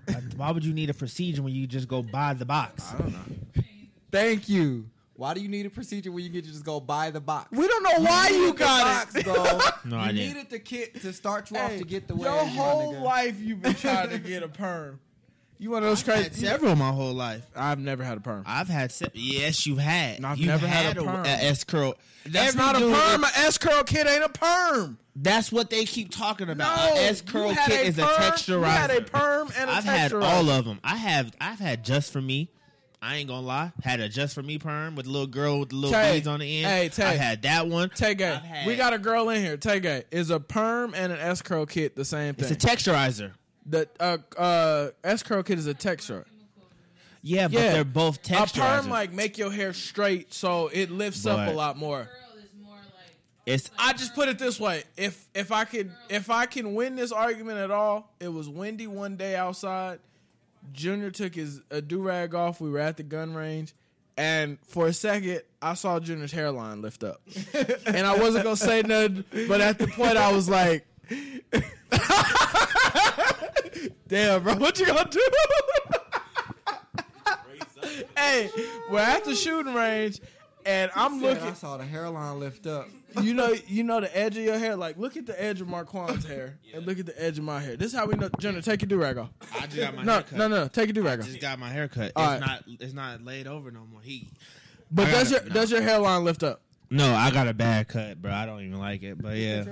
[0.08, 2.92] Uh, Why would you need a procedure when you just go buy the box?
[2.92, 3.62] I don't know.
[4.10, 4.86] Thank you.
[5.14, 7.50] Why do you need a procedure when you get to just go buy the box?
[7.52, 9.24] We don't know why you, needed the got box, it.
[9.24, 9.34] bro.
[9.84, 10.16] No, you I didn't.
[10.34, 13.62] needed the kit to start you off Hey, to get the your whole life you've
[13.62, 14.98] been trying to get a perm.
[15.62, 16.22] You one of those I've crazy.
[16.24, 17.46] had several my whole life.
[17.54, 18.42] I've never had a perm.
[18.46, 20.20] I've had se- yes, you had.
[20.20, 21.24] No, I've You've never had a a, perm.
[21.24, 21.94] S curl.
[22.26, 23.24] That's Every not a perm.
[23.24, 24.98] An S curl kid ain't a perm.
[25.14, 26.76] That's what they keep talking about.
[26.76, 28.58] No, a S curl kit a is a perm- texturizer.
[28.58, 30.80] You had a perm and a I've had all of them.
[30.82, 31.32] I have.
[31.40, 32.50] I've had just for me.
[33.00, 33.72] I ain't gonna lie.
[33.84, 36.26] Had a just for me perm with the little girl with the little Tay, beads
[36.28, 36.66] on the end.
[36.72, 37.04] hey, Tay.
[37.04, 37.90] I've had that one.
[37.90, 38.14] Tay.
[38.16, 39.56] Had- We got a girl in here.
[39.56, 40.04] Tay.
[40.10, 42.50] Is a perm and an S curl kit the same thing?
[42.52, 43.32] It's a texturizer.
[43.66, 46.26] The uh, uh, S curl kit is a texture.
[47.22, 47.72] Yeah, but Yeah.
[47.74, 48.80] they're both A texturizers.
[48.82, 52.04] perm like make your hair straight so it lifts up a But- lot more.
[52.04, 53.14] Girl is more like
[53.46, 56.96] it's I just put it this way: if if I could if I can win
[56.96, 60.00] this argument at all, it was windy one day outside.
[60.72, 62.60] Junior took his a do rag off.
[62.60, 63.72] We were at the gun range,
[64.16, 67.20] and for a second, I saw Junior's hairline lift up,
[67.86, 69.24] and I wasn't gonna say nothing.
[69.48, 70.86] But at the point, I was like,
[74.08, 75.20] "Damn, bro, what you gonna do?"
[78.16, 78.50] hey,
[78.90, 80.20] we're at the shooting range,
[80.64, 82.88] and I'm Said looking I saw the hairline lift up.
[83.20, 84.76] you know, you know the edge of your hair.
[84.76, 87.60] Like, look at the edge of Marquand's hair, and look at the edge of my
[87.60, 87.76] hair.
[87.76, 88.30] This is how we know.
[88.38, 89.30] Jenna, take your do rag off.
[89.54, 90.38] I just got my No, haircut.
[90.38, 91.26] no, no, take your do rag off.
[91.26, 92.06] just got my haircut.
[92.06, 92.40] It's All right.
[92.40, 92.64] not.
[92.80, 94.00] It's not laid over no more.
[94.02, 94.28] He.
[94.90, 95.60] But I does your gotta- no.
[95.60, 96.60] does your hairline lift up?
[96.90, 98.30] No, I got a bad cut, bro.
[98.30, 99.20] I don't even like it.
[99.20, 99.64] But yeah,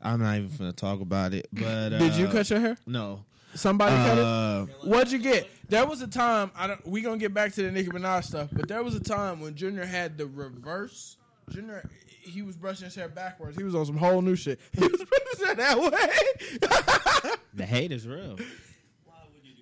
[0.00, 1.48] I'm not even gonna talk about it.
[1.52, 2.76] But uh, Did you cut your hair?
[2.86, 3.24] No.
[3.54, 4.24] Somebody cut it.
[4.24, 5.48] Uh, What'd you get?
[5.68, 6.50] There was a time.
[6.54, 6.86] I don't.
[6.86, 9.54] We gonna get back to the Nicki Minaj stuff, but there was a time when
[9.54, 11.16] Junior had the reverse.
[11.50, 11.82] Junior,
[12.20, 13.56] he was brushing his hair backwards.
[13.56, 14.60] He was on some whole new shit.
[14.72, 17.30] He was brushing his hair that way.
[17.54, 18.38] the hate is real.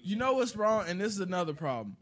[0.03, 1.97] you know what's wrong, and this is another problem.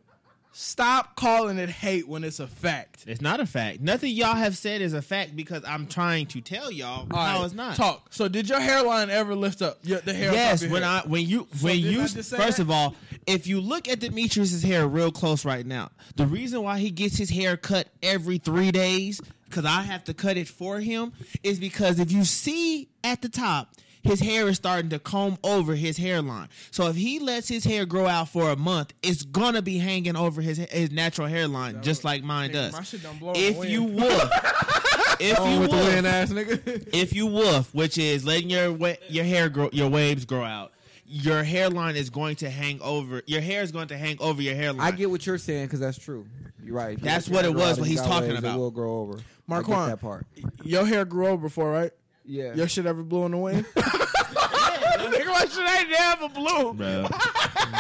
[0.57, 3.05] Stop calling it hate when it's a fact.
[3.09, 3.81] It's not a fact.
[3.81, 7.39] Nothing y'all have said is a fact because I'm trying to tell y'all All how
[7.39, 7.75] right, it's not.
[7.75, 8.07] Talk.
[8.11, 9.79] So, did your hairline ever lift up?
[9.83, 10.33] Your, the hair.
[10.33, 11.05] Yes, when head?
[11.05, 12.63] I when you when didn't you I just say first that?
[12.63, 12.95] of all,
[13.27, 17.17] if you look at Demetrius's hair real close right now, the reason why he gets
[17.17, 21.13] his hair cut every three days because I have to cut it for him
[21.43, 23.75] is because if you see at the top.
[24.05, 26.49] His hair is starting to comb over his hairline.
[26.71, 30.15] So if he lets his hair grow out for a month, it's gonna be hanging
[30.15, 32.73] over his his natural hairline, just like mine Nigga, does.
[32.75, 34.31] my shit done blow in If you woof,
[35.21, 36.89] if you with the woof, wind ass nigga.
[36.93, 40.73] if you woof, which is letting your wa- your hair grow, your waves grow out,
[41.07, 43.23] your hairline is going to hang over.
[43.27, 44.87] Your hair is going to hang over your hairline.
[44.87, 46.27] I get what you're saying because that's true.
[46.63, 47.01] You're right.
[47.01, 48.57] That's what it was, out and what you talking waves, about.
[48.57, 49.19] It will grow over.
[49.47, 49.75] Marquand.
[49.75, 50.27] I get that part.
[50.63, 51.93] your hair grew over before, right?
[52.25, 52.55] Yeah.
[52.55, 53.67] Your shit ever blew in the wind?
[53.75, 56.73] Nigga, my shit ain't never blew.
[56.75, 57.07] bro.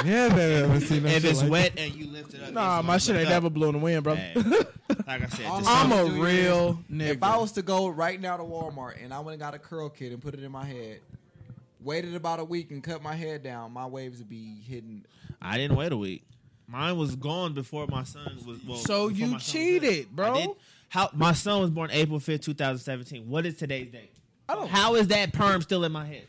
[0.04, 0.72] yeah, baby.
[0.72, 2.98] I've seen that if shit it's like wet and you lift it up, Nah, my
[2.98, 3.42] shit ain't lift up.
[3.42, 4.14] never blew in the wind, bro.
[4.14, 4.34] Hey,
[5.06, 6.92] like I said, I'm just I'm a real that.
[6.92, 7.08] nigga.
[7.08, 9.58] If I was to go right now to Walmart and I went and got a
[9.58, 11.00] curl kit and put it in my head,
[11.80, 15.06] waited about a week and cut my hair down, my waves would be hidden.
[15.40, 16.24] I didn't wait a week.
[16.66, 18.58] Mine was gone before my son was.
[18.64, 20.32] Well, So before you my son was cheated, born.
[20.32, 20.34] bro.
[20.34, 20.50] Did.
[20.88, 23.28] How my son was born April fifth, two thousand seventeen.
[23.28, 24.12] What is today's date?
[24.48, 26.26] I don't- How is that perm still in my head?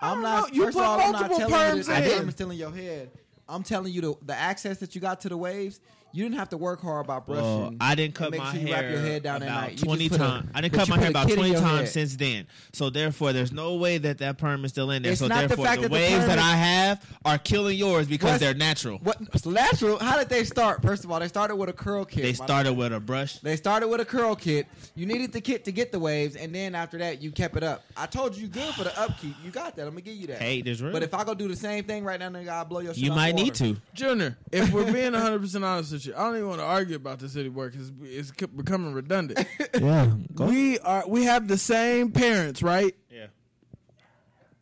[0.00, 0.46] I I'm don't know.
[0.52, 2.18] You first put of all, I'm not multiple telling you perms that in.
[2.18, 3.10] perm is still in your head.
[3.48, 5.80] I'm telling you, the, the access that you got to the waves,
[6.12, 7.44] you didn't have to work hard about brushing.
[7.44, 9.78] Well, I didn't cut my sure you hair wrap your head down at about night.
[9.78, 10.50] You twenty times.
[10.54, 11.88] I didn't cut my hair about twenty times head.
[11.88, 12.46] since then.
[12.72, 15.12] So therefore, there's no way that that perm is still in there.
[15.12, 17.78] It's so not the therefore, fact the, that the waves that I have are killing
[17.78, 18.98] yours because What's- they're natural.
[18.98, 19.98] What natural?
[19.98, 20.82] How did they start?
[20.82, 22.22] First of all, they started with a curl kit.
[22.22, 23.38] They started with a brush.
[23.38, 24.66] They started with a curl kit.
[24.94, 27.62] You needed the kit to get the waves, and then after that, you kept it
[27.62, 27.84] up.
[27.96, 29.34] I told you, you good for the upkeep.
[29.44, 29.82] You got that.
[29.82, 30.38] I'm gonna give you that.
[30.38, 30.92] Hey, there's real.
[30.92, 33.04] But if I go do the same thing right now, nigga, I'll blow your shit
[33.04, 33.76] you might the need to.
[33.94, 36.96] Junior, if we're being 100 percent honest with you, I don't even want to argue
[36.96, 39.46] about this anymore because it's becoming redundant.
[39.80, 40.12] Yeah.
[40.38, 42.94] we are we have the same parents, right?
[43.10, 43.26] Yeah.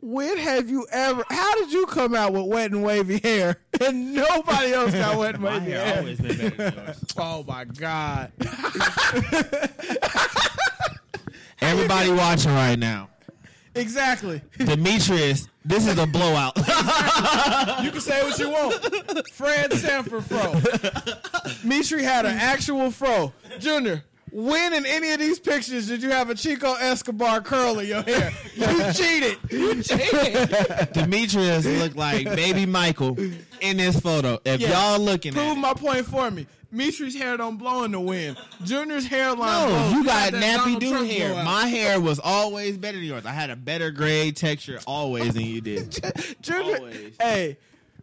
[0.01, 1.25] When have you ever?
[1.29, 5.35] How did you come out with wet and wavy hair and nobody else got wet
[5.35, 5.97] and My wavy hair hair?
[5.99, 7.03] always been better than yours.
[7.17, 8.31] Oh my god!
[11.61, 13.09] Everybody watching right now.
[13.75, 14.41] exactly.
[14.57, 16.55] Demetrius, this is a blowout.
[17.83, 19.29] You can say what you want.
[19.31, 20.53] Fred Sanford fro.
[21.63, 23.33] Mitri had an actual fro.
[23.59, 27.87] Junior, when in any of these pictures did you have a Chico Escobar curl in
[27.87, 28.31] your hair?
[28.55, 29.37] You cheated.
[29.49, 30.89] You cheated.
[30.93, 33.17] Demetrius looked like baby Michael
[33.61, 34.39] in this photo.
[34.45, 34.71] If Yeah.
[34.91, 35.59] y'all looking Prove at it.
[35.59, 36.45] my point for me.
[36.71, 38.37] Mitri's hair don't blow in the wind.
[38.63, 39.69] Junior's hairline.
[39.69, 39.91] No, blows.
[39.93, 41.43] you got that nappy Donald dude hair.
[41.43, 43.25] My hair was always better than yours.
[43.25, 45.99] I had a better grade texture always than you did.
[46.43, 47.15] Junior, Always.
[47.19, 47.57] hey,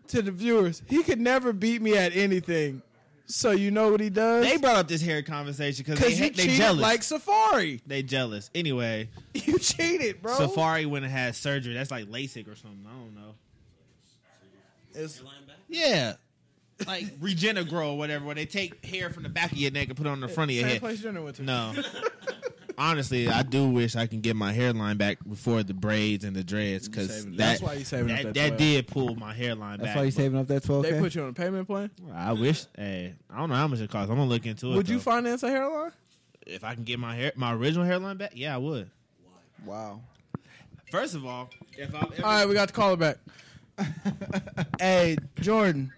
[0.08, 2.82] to the viewers, he could never beat me at anything.
[3.28, 4.44] So you know what he does?
[4.44, 6.80] They brought up this hair conversation because they, Because you they cheated jealous.
[6.80, 7.80] like Safaree.
[7.86, 8.50] they jealous.
[8.54, 10.32] Anyway, You cheated, bro.
[10.36, 11.74] Safaree went and had surgery.
[11.74, 12.86] That's like LASIK or something.
[12.86, 13.34] I don't know.
[14.92, 15.56] It's- Line back.
[15.68, 16.14] Yeah.
[16.86, 19.96] Like Regenegrow or whatever, where they take hair from the back of your neck and
[19.96, 20.80] put it on the front of your same head.
[20.80, 21.42] place Junior went to.
[21.42, 21.72] No.
[22.78, 26.44] Honestly, I do wish I can get my hairline back before the braids and the
[26.44, 28.58] dreads because that, that's why you saving up that, that that 12.
[28.58, 29.96] did pull my hairline That's back.
[29.96, 31.90] why you but saving up that 12 They put you on a payment plan.
[32.14, 32.66] I wish.
[32.76, 34.10] Hey, I don't know how much it costs.
[34.10, 34.76] I'm gonna look into it.
[34.76, 35.02] Would you though.
[35.02, 35.92] finance a hairline?
[36.46, 38.32] if I can get my hair, my original hairline back?
[38.34, 38.88] Yeah, I would.
[39.64, 40.00] Wow.
[40.90, 43.18] First of all, if I'm ever, All right, we got the caller back.
[44.80, 45.92] hey, Jordan.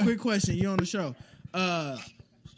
[0.00, 0.56] Quick question.
[0.56, 1.14] You on the show?
[1.52, 1.96] Uh,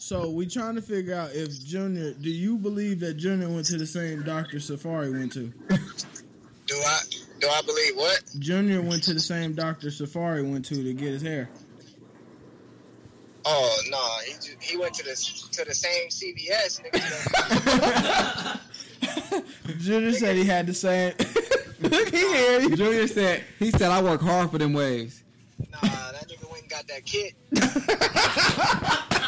[0.02, 2.14] so we trying to figure out if Junior.
[2.14, 5.52] Do you believe that Junior went to the same doctor Safaree went to?
[6.66, 7.00] Do I
[7.38, 8.24] do I believe what?
[8.38, 11.50] Junior went to the same doctor Safaree went to to get his hair.
[13.44, 15.14] Oh no, he ju- he went to the
[15.52, 16.80] to the same CVS.
[19.80, 21.12] Junior said he had the same.
[21.82, 22.74] he hear you.
[22.74, 25.22] Junior said he said I work hard for them waves.
[25.70, 27.34] nah, that nigga went and got that kit.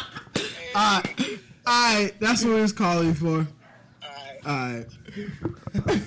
[0.75, 3.47] All right, all right, that's what he was calling for.
[4.45, 4.45] Alright.
[4.45, 6.01] All right.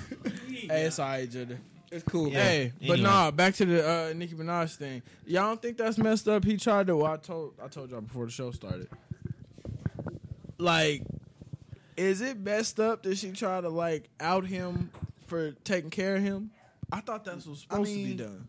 [0.69, 1.59] hey, it's all right, Junior.
[1.91, 2.27] It's cool.
[2.27, 2.43] Yeah.
[2.43, 3.01] Hey, but Anyway.
[3.01, 5.01] nah, back to the uh, Nicki Minaj thing.
[5.25, 6.43] Y'all don't think that's messed up?
[6.43, 6.97] He tried to.
[6.97, 8.89] Well, I told I told y'all before the show started.
[10.57, 11.03] Like,
[11.95, 14.91] is it messed up that she tried to like out him
[15.27, 16.51] for taking care of him?
[16.91, 18.47] I thought that's what's I supposed to be mean- done.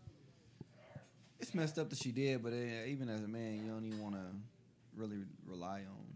[1.39, 4.01] It's messed up that she did, but uh, even as a man, you don't even
[4.03, 4.21] want to
[4.99, 6.09] really rely on.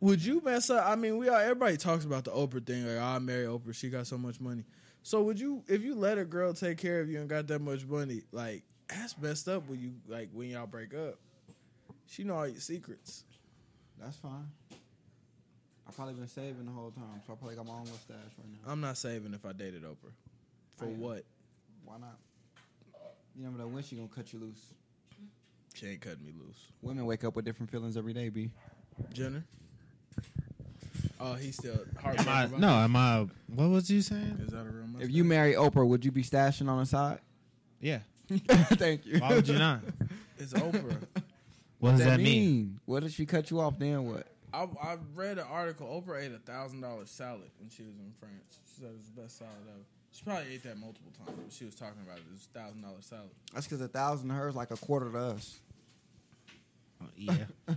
[0.00, 0.86] Would you mess up?
[0.86, 2.86] I mean, we all everybody talks about the Oprah thing.
[2.86, 3.74] Like, I marry Oprah.
[3.74, 4.64] She got so much money.
[5.02, 7.60] So would you, if you let a girl take care of you and got that
[7.60, 11.18] much money, like that's messed up when you like when y'all break up.
[12.08, 13.24] She know all your secrets.
[13.98, 14.48] That's fine.
[15.88, 18.16] I've probably been saving the whole time, so I probably got my own little stash
[18.16, 18.72] right now.
[18.72, 20.12] I'm not saving if I dated Oprah.
[20.76, 21.24] For I what?
[21.84, 22.18] Why not?
[23.36, 24.74] You never know when she gonna cut you loose.
[25.76, 26.56] She ain't cutting me loose.
[26.80, 28.50] Women wake up with different feelings every day, b.
[29.12, 29.44] Jenner.
[31.20, 33.26] Oh, he's still am I, no, am I?
[33.54, 34.38] What was you saying?
[34.40, 34.44] it?
[34.46, 35.08] Is that a real mustache?
[35.08, 37.18] If you marry Oprah, would you be stashing on the side?
[37.80, 37.98] Yeah.
[38.30, 39.18] Thank you.
[39.18, 39.80] Why would you not?
[40.38, 40.96] it's Oprah.
[41.78, 42.80] What does that, mean?
[42.86, 43.78] What if she cut you off?
[43.78, 44.26] Then what?
[44.54, 45.86] I I read an article.
[45.86, 48.58] Oprah ate a thousand dollar salad when she was in France.
[48.66, 49.84] She said it was the best salad ever.
[50.10, 52.22] She probably ate that multiple times, but she was talking about it.
[52.26, 53.28] It was a thousand dollar salad.
[53.52, 55.60] That's because a thousand to her is like a quarter to us.
[57.16, 57.34] Yeah.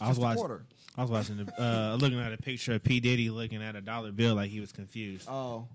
[0.00, 0.38] I was watching.
[0.38, 0.64] quarter.
[0.96, 3.80] I was watching the, uh, looking at a picture of P Diddy looking at a
[3.80, 5.28] dollar bill like he was confused.
[5.28, 5.66] Oh.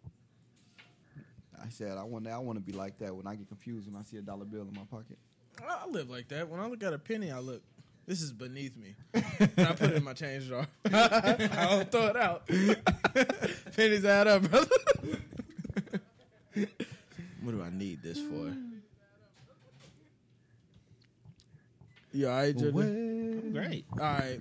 [1.63, 3.99] I said I want I want to be like that when I get confused when
[3.99, 5.17] I see a dollar bill in my pocket.
[5.61, 6.47] I, I live like that.
[6.49, 7.61] When I look at a penny, I look.
[8.07, 8.95] This is beneath me.
[9.13, 10.65] and I put it in my change jar.
[10.91, 12.47] I don't throw it out.
[13.75, 14.67] Pennies add up, brother.
[17.41, 18.55] what do I need this for?
[22.13, 23.41] You all right, Junior?
[23.51, 23.85] Great.
[23.93, 24.39] All right.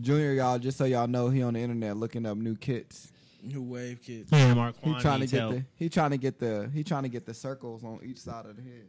[0.00, 3.12] Junior, y'all, just so y'all know, he on the internet looking up new kits.
[3.42, 4.30] New wave kits.
[4.32, 7.08] Yeah, Mark He trying to get the he trying to get the he trying to
[7.08, 8.86] get the circles on each side of the head.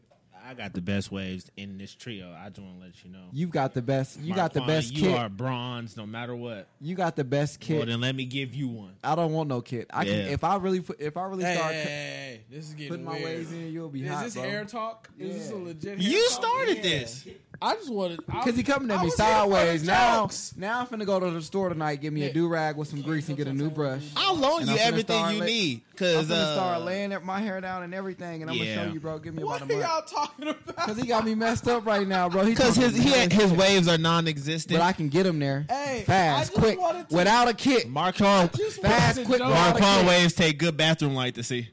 [0.47, 2.33] I got the best waves in this trio.
[2.33, 3.25] I just want to let you know.
[3.33, 4.19] you've got the best.
[4.19, 5.17] You got the Marquand, best You kit.
[5.17, 6.67] are bronze, no matter what.
[6.79, 7.77] You got the best kit.
[7.77, 8.93] Well, then let me give you one.
[9.03, 9.87] I don't want no kit.
[9.93, 12.73] I can if I really if I really Hey, start hey, hey, hey, this is
[12.73, 14.43] getting putting my waves in, you'll be Is hot, this bro.
[14.43, 15.09] hair talk?
[15.19, 15.99] Is this a legit?
[15.99, 16.31] hair You talk?
[16.31, 17.33] started Yeah.
[17.61, 17.69] This.
[17.69, 18.19] I just wanted.
[18.29, 19.83] I Cause he coming at me was here for the sideways.
[19.83, 20.53] Now, jokes.
[20.57, 22.33] now I'm finna go to the store tonight, get me a Yeah.
[22.33, 24.03] do rag with some grease and get a new brush.
[24.15, 25.81] I'll loan And you I'm finna everything start you let- need.
[25.91, 28.75] I'm Cause gonna uh, start laying my hair down and everything, and I'm Yeah.
[28.75, 29.19] gonna show you, bro.
[29.19, 30.75] Give me What about a are y'all talking about?
[30.77, 32.43] Cause he got me messed up right now, bro.
[32.43, 34.79] He Because his he, mad his waves are non-existent.
[34.79, 37.53] but I can get him there Hey, I fast, just quick, wanted to- without a
[37.53, 37.89] kit.
[37.89, 39.49] Marquand, Just Fast, to quick, joke.
[39.49, 41.67] Mark- Marquand waves take good bathroom light to see.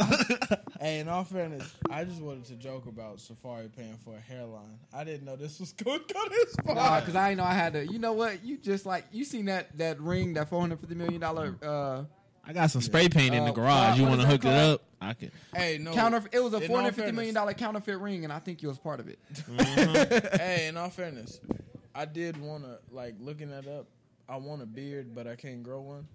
[0.80, 4.78] Hey, in all fairness, I just wanted to joke about Safaree paying for a hairline.
[4.94, 6.74] I didn't know this was going to go this far.
[6.74, 7.86] Nah, cause I ain't know I had to.
[7.86, 8.42] You know what?
[8.42, 12.04] You just like you seen that that ring, that four hundred fifty million dollar uh,
[12.46, 13.98] I got some spray paint in the Uh, garage.
[13.98, 14.82] You want to that hook it up?
[15.02, 15.30] I can.
[15.54, 15.92] hey, no.
[15.92, 16.22] counter.
[16.32, 18.38] It was a in four all hundred fifty million fairness- dollar counterfeit ring, and I
[18.38, 19.18] think you was part of it.
[20.40, 21.40] hey, in all fairness,
[21.94, 23.86] I did want to like looking that up.
[24.30, 26.08] I want a beard, but I can't grow one.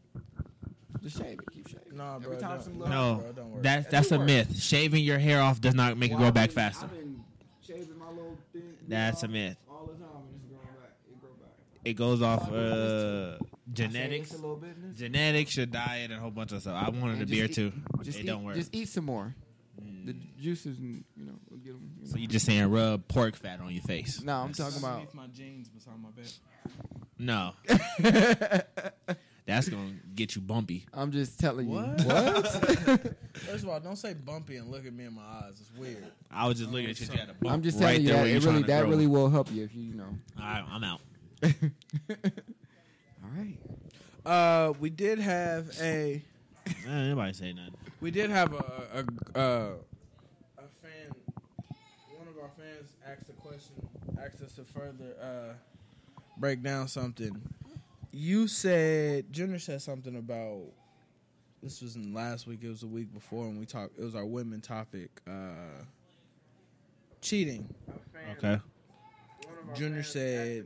[1.05, 1.51] Just shave it.
[1.53, 1.95] Keep shaving.
[1.97, 3.61] Nah, Every time some little- No, bro, don't worry.
[3.61, 4.25] that's that's a work.
[4.27, 4.59] myth.
[4.61, 6.85] Shaving your hair off does not make it grow I've back been- faster.
[6.85, 7.23] I've been
[7.65, 8.63] shaving my little thing.
[8.87, 9.57] That's a myth.
[9.69, 10.93] All the time, and it's growing back.
[11.07, 11.51] It grow back.
[11.85, 13.37] It goes off uh, I say
[13.73, 14.97] genetics, a little business.
[14.97, 16.75] genetics, your diet, and a whole bunch of stuff.
[16.75, 17.71] I wanted a And beard just too.
[17.99, 18.55] eat- Just it eat, don't work.
[18.55, 19.35] Just eat some more.
[20.05, 21.91] The juices, and you know, will get them.
[21.99, 22.11] You know.
[22.11, 24.21] so you just saying rub pork fat on your face?
[24.23, 25.13] no, I'm talking about.
[25.15, 26.31] My jeans beside my bed.
[27.17, 27.53] No,
[29.45, 30.85] that's gonna get you bumpy.
[30.93, 31.75] I'm just telling you.
[31.75, 32.01] What?
[32.03, 32.47] What?
[33.33, 35.59] First of all, don't say bumpy and look at me in my eyes.
[35.59, 36.03] It's weird.
[36.31, 37.07] I was just looking at you.
[37.11, 38.89] You had a bump I'm just right telling you that you're it really that grow.
[38.89, 40.05] really will help you if you you know.
[40.39, 41.01] All right, I'm out.
[43.23, 43.57] All right.
[44.25, 46.23] Uh, we did have a
[46.87, 47.73] Nobody say nothing?
[48.01, 48.57] we did have a
[49.35, 49.71] a uh,
[50.57, 51.11] a fan.
[52.17, 53.87] One of our fans asked a question,
[54.23, 55.53] asked us to further uh,
[56.39, 57.39] break down something.
[58.17, 60.61] You said Junior said something about
[61.61, 62.59] this wasn't last week.
[62.63, 63.99] It was a week before, and we talked.
[63.99, 65.09] It was our women topic.
[65.27, 65.83] Uh,
[67.19, 67.67] cheating.
[68.37, 68.57] Okay.
[69.73, 70.65] Junior said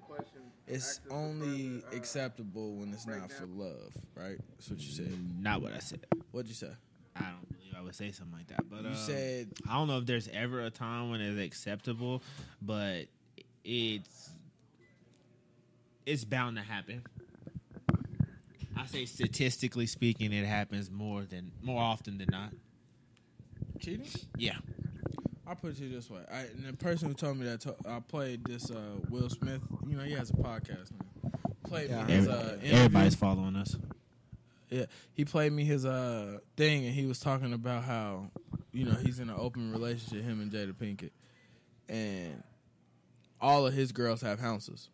[0.68, 4.38] it's only acceptable when it's not for love, right?
[4.52, 5.12] That's what you said.
[5.42, 6.06] Not what I said.
[6.32, 6.70] What'd you say?
[7.16, 8.70] I don't believe I would say something like that.
[8.70, 12.22] But You um, said I don't know if there's ever a time when it's acceptable,
[12.62, 13.06] but
[13.64, 14.30] it's
[16.06, 17.02] it's bound to happen.
[18.82, 22.52] I say statistically speaking, it happens more than more often than not.
[23.80, 24.08] cheating.
[24.38, 24.58] Yeah.
[25.48, 26.20] I'll put it to you this way.
[26.32, 28.78] I, and the person who told me that to, I played this uh,
[29.10, 29.62] Will Smith.
[29.88, 31.32] You know, he has a podcast now.
[31.68, 32.04] Played Yeah.
[32.06, 32.76] me his uh, interview.
[32.78, 33.76] everybody's following us.
[34.70, 38.30] Yeah, he played me his uh thing, and he was talking about how
[38.72, 41.10] you know he's in an open relationship, him and Jada Pinkett,
[41.90, 42.44] and
[43.42, 44.90] all of his girls have houses,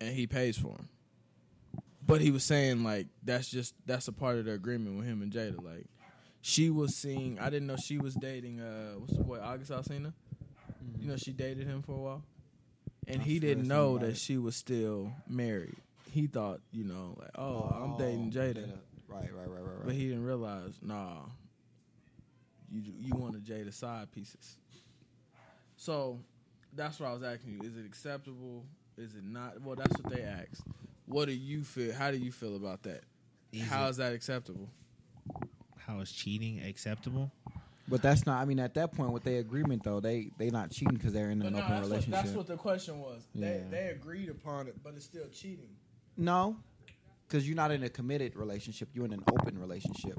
[0.00, 0.88] and he pays for them.
[2.06, 5.22] But he was saying like that's just that's a part of the agreement with him
[5.22, 5.62] and Jada.
[5.62, 5.86] Like
[6.40, 10.12] she was seeing, I didn't know she was dating uh what's the boy August Alsina.
[10.98, 12.22] You know she dated him for a while,
[13.08, 15.76] and he I've didn't know something that she was still married.
[16.12, 18.70] He thought you know like oh, I'm dating Jada.
[19.08, 21.18] Right, right, right, right, But he didn't realize, nah,
[22.70, 24.56] you you wanted Jada side pieces.
[25.76, 26.20] So
[26.72, 27.68] that's what I was asking you.
[27.68, 28.64] Is it acceptable?
[28.96, 29.60] Is it not?
[29.62, 30.62] Well, that's what they asked.
[31.06, 31.94] What do you feel?
[31.94, 33.04] How do you feel about that?
[33.68, 34.68] How it- is that acceptable?
[35.78, 37.30] How is cheating acceptable?
[37.88, 38.42] But that's not.
[38.42, 41.30] I mean, at that point, with their agreement though, they they not cheating because they're
[41.30, 42.12] in an open that's, relationship.
[42.12, 43.22] What, that's what the question was.
[43.34, 45.68] They they agreed upon it, but it's still cheating.
[46.16, 46.56] No,
[47.26, 48.88] because you're not in a committed relationship.
[48.92, 50.18] You're in an open relationship.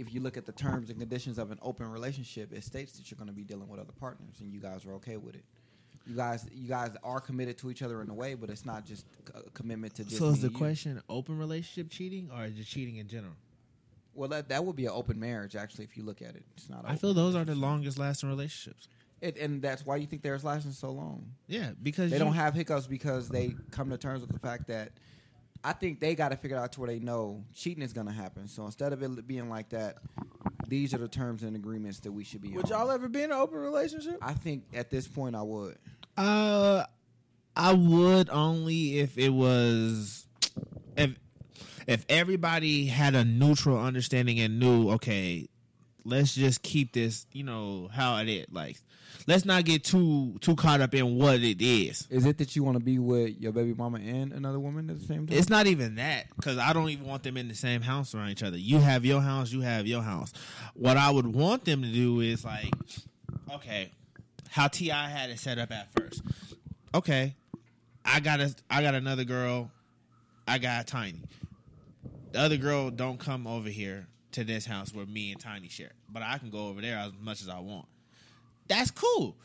[0.00, 3.10] If you look at the terms and conditions of an open relationship, it states that
[3.10, 5.44] you're going to be dealing with other partners, and you guys are okay with it.
[6.06, 8.84] You guys, you guys are committed to each other in a way, but it's not
[8.84, 10.18] just a commitment to just.
[10.18, 10.56] So is the you.
[10.56, 13.32] question open relationship cheating or just cheating in general?
[14.14, 16.44] Well, that that would be an open marriage, actually, if you look at it.
[16.56, 16.84] It's not.
[16.86, 18.86] I feel those are the longest lasting relationships.
[19.22, 21.32] it, and that's why you think theirs lasting so long.
[21.46, 24.68] Yeah, because They you- don't have hiccups because they come to terms with the fact
[24.68, 24.92] that
[25.64, 28.12] I think they got to figure out to where they know cheating is going to
[28.12, 28.46] happen.
[28.48, 29.96] So instead of it being like that,
[30.68, 32.50] these are the terms and agreements that we should be.
[32.50, 32.80] Would on.
[32.80, 34.18] y'all ever be in an open relationship?
[34.22, 35.76] I think at this point I would.
[36.16, 36.84] Uh,
[37.56, 40.26] I would only if it was
[40.96, 41.18] if
[41.86, 45.48] if everybody had a neutral understanding and knew, okay,
[46.04, 48.46] let's just keep this, you know, how it is.
[48.50, 48.76] Like,
[49.26, 52.06] let's not get too too caught up in what it is.
[52.10, 55.00] Is it that you want to be with your baby mama and another woman at
[55.00, 55.36] the same time?
[55.36, 58.30] It's not even that because I don't even want them in the same house around
[58.30, 58.58] each other.
[58.58, 60.32] You have your house, you have your house.
[60.74, 62.72] What I would want them to do is like,
[63.52, 63.90] okay,
[64.50, 65.08] how T.I.
[65.08, 66.22] had it set up at first.
[66.94, 67.34] Okay,
[68.04, 69.70] I got a I got another girl.
[70.46, 71.22] I got Tiny.
[72.32, 75.92] The other girl don't come over here to this house where me and Tiny share,
[76.12, 77.86] but I can go over there as much as I want.
[78.68, 79.36] That's cool.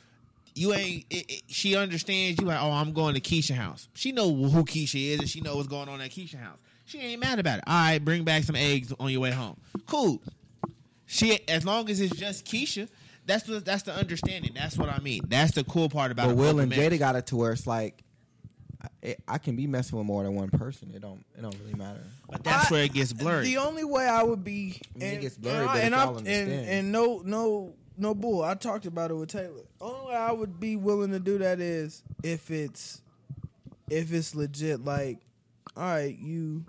[0.56, 1.06] You ain't.
[1.10, 3.88] It, it, she understands you like, oh, I'm going to Keisha house.
[3.94, 6.58] She know who Keisha is, and she know what's going on at Keisha house.
[6.86, 7.64] She ain't mad about it.
[7.68, 9.58] All right, bring back some eggs on your way home.
[9.86, 10.22] Cool.
[11.06, 12.90] She as long as it's just Keisha,
[13.26, 14.52] that's the that's the understanding.
[14.56, 15.22] That's what I mean.
[15.28, 16.36] That's the cool part about But.
[16.38, 18.04] Will and Jada got it to where it's like,
[19.04, 20.92] I, I can be messing with more than one person.
[20.96, 21.26] It don't.
[21.38, 22.04] It don't really matter.
[22.30, 23.44] But that's I- where it gets blurry.
[23.46, 25.92] The only way I would be, I mean, it gets blurry, and, but I, and,
[25.92, 26.68] y'all I'm- and, understand.
[26.70, 28.42] and no, no, no bull.
[28.44, 29.66] I talked about it with Taylor.
[29.82, 33.02] Only way I would be willing to do that is if it's,
[33.90, 34.86] if it's legit.
[34.86, 35.20] Like,
[35.76, 36.64] all right, you,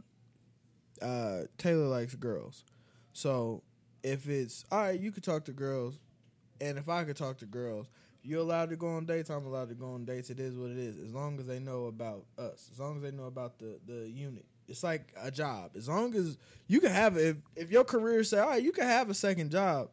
[1.01, 2.65] uh, Taylor likes girls,
[3.13, 3.63] so
[4.03, 5.99] if it's all right, you could talk to girls,
[6.61, 7.87] and if I could talk to girls.
[8.23, 9.31] You're allowed to go on dates.
[9.31, 10.29] I'm allowed to go on dates.
[10.31, 10.99] It is what it is.
[10.99, 12.69] As long as they know about us.
[12.73, 14.45] As long as they know about the the unit.
[14.69, 15.73] It's like a job.
[15.77, 16.37] As long as
[16.69, 19.51] you can have if if your career say, all right, you can have a second
[19.51, 19.89] job.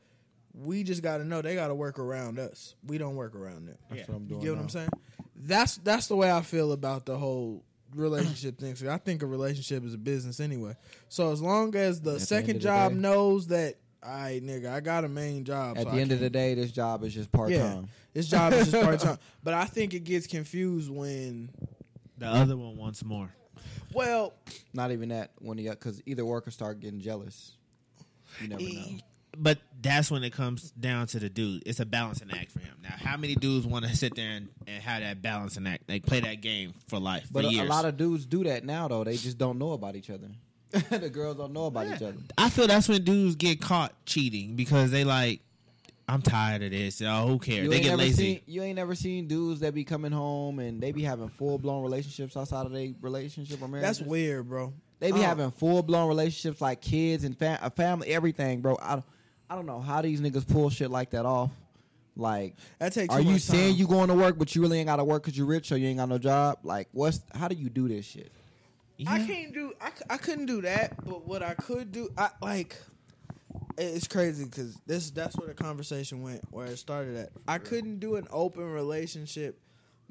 [0.53, 2.75] We just got to know they got to work around us.
[2.85, 3.77] We don't work around them.
[3.89, 4.41] That's what I'm You doing.
[4.41, 4.61] get what now.
[4.63, 4.89] I'm saying?
[5.35, 7.63] That's that's the way I feel about the whole
[7.95, 8.75] relationship thing.
[8.75, 10.75] So I think a relationship is a business anyway.
[11.09, 14.71] So as long as the At second the job day- knows that, all right, nigga,
[14.71, 15.77] I got a main job.
[15.77, 17.89] At so the I end of the day, this job is just part yeah, time.
[18.13, 19.17] this job is just part time.
[19.43, 21.49] But I think it gets confused when,
[22.17, 23.29] the other one wants more.
[23.93, 24.33] well,
[24.73, 27.53] Not even that when you because either worker start getting jealous.
[28.41, 28.97] You never eh, know.
[29.39, 31.63] But that's when it comes down to the dude.
[31.65, 32.75] It's a balancing act for him.
[32.81, 35.83] Now, how many dudes want to sit there and, and have that balancing act?
[35.87, 38.65] They play that game for life, But for a, a lot of dudes do that
[38.65, 39.03] now though.
[39.03, 40.29] They just don't know about each other.
[40.89, 42.15] the girls don't know about each other.
[42.37, 45.41] I feel that's when dudes get caught cheating because they like,
[46.09, 47.01] I'm tired of this.
[47.01, 47.63] Oh, who cares?
[47.65, 48.23] You they get lazy.
[48.35, 51.57] Seen, you ain't never seen dudes that be coming home and they be having full
[51.57, 53.83] blown relationships outside of their relationship or marriage.
[53.85, 54.73] that's weird, bro.
[54.99, 55.23] They be Oh.
[55.23, 58.77] having full blown relationships like kids and fa- a family, everything, bro.
[58.81, 59.05] I don't,
[59.49, 61.51] I don't know how these niggas pull shit like that off.
[62.15, 63.13] Like, That takes.
[63.13, 65.21] are you much saying you going to work, but you really ain't got to work
[65.23, 66.57] because you rich or you ain't got no job?
[66.63, 68.31] Like, what's how do you do this shit?
[69.05, 69.73] I can't do.
[69.79, 71.03] I, I couldn't do that.
[71.05, 72.75] But what I could do, I like.
[73.77, 77.29] It's crazy because this that's where the conversation went, where it started at.
[77.47, 79.59] I couldn't do an open relationship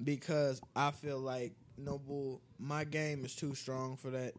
[0.02, 2.40] because I feel like Noble.
[2.58, 4.34] My game is too strong for that.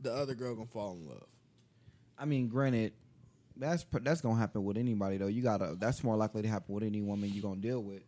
[0.00, 1.26] The other girl gonna fall in love.
[2.18, 2.92] I mean, granted,
[3.56, 5.26] that's that's gonna happen with anybody though.
[5.28, 8.02] You gotta that's more likely to happen with any woman you gonna deal with.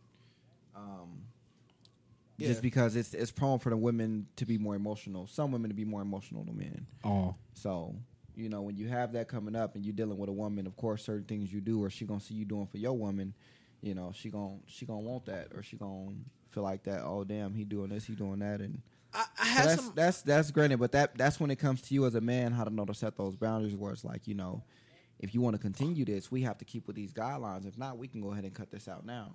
[0.75, 1.23] Um,
[2.39, 2.47] Yeah.
[2.49, 5.27] just because it's it's prone for the women to be more emotional.
[5.27, 6.87] Some women to be more emotional than men.
[7.03, 7.95] Oh, So
[8.35, 10.75] you know when you have that coming up and you're dealing with a woman, of
[10.77, 13.33] course, certain things you do or she gonna see you doing for your woman.
[13.81, 16.11] You know she gonna she gonna want that or she gonna
[16.51, 17.01] feel like that.
[17.03, 18.81] Oh damn, he doing this, he doing that, and
[19.13, 19.93] I, I so had that's some.
[19.95, 22.63] that's that's granted, but that that's when it comes to you as a man how
[22.63, 23.75] to know to set those boundaries.
[23.75, 24.63] Where it's like you know,
[25.19, 27.65] if you want to continue this, we have to keep with these guidelines.
[27.67, 29.31] If not, we can go ahead and cut this out now.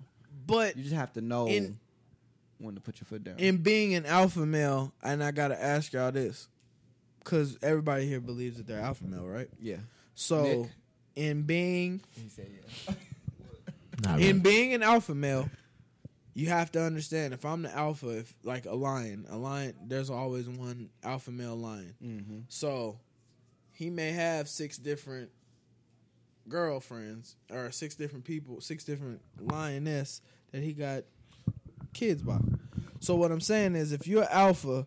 [0.47, 1.77] but You just have to know In-
[2.59, 3.37] when to put your foot down.
[3.39, 6.47] in being an alpha male, and I gotta ask y'all this,
[7.19, 9.49] because everybody here believes that they're alpha male, right?
[9.59, 9.77] yeah,
[10.13, 10.69] So, Nick?
[11.15, 12.47] in being he said
[14.05, 14.17] yeah.
[14.17, 15.49] in being an alpha male,
[16.33, 20.09] you have to understand if I'm the alpha, if like a lion, a lion, there's
[20.09, 21.95] always one alpha male lion.
[22.03, 22.39] mm-hmm.
[22.49, 22.99] So
[23.71, 25.29] he may have six different
[26.47, 31.03] girlfriends or six different people, six different lioness that he got
[31.95, 32.37] kids by.
[32.99, 34.85] So what I'm saying is, if you're alpha,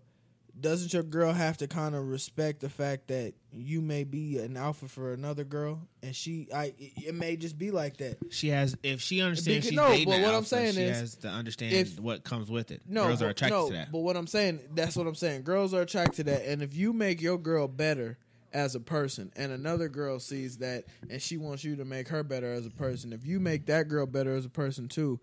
[0.61, 4.57] doesn't your girl have to kind of respect the fact that you may be an
[4.57, 8.19] alpha for another girl, and she, I, it, may just be like that.
[8.31, 10.99] She has if she understands Because- she's no, but what I'm alpha, saying she is,
[10.99, 12.83] has to understand if- what comes with it.
[12.89, 13.93] No, Girls are attracted no, to that.
[13.93, 15.43] But what I'm saying, that's what I'm saying.
[15.43, 18.19] Girls are attracted to that, and if you make your girl better
[18.53, 22.25] as a person, and another girl sees that, and she wants you to make her
[22.25, 25.21] better as a person, if you make that girl better as a person too,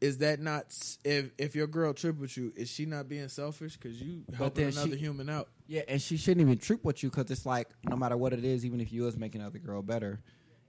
[0.00, 0.66] is that not
[1.04, 4.68] if if your girl trip with you, is she not being selfish because you helping
[4.68, 5.48] another she- human out?
[5.66, 8.44] Yeah, and she shouldn't even trip with you because it's like no matter what it
[8.44, 10.20] is, even if you was making other girl better,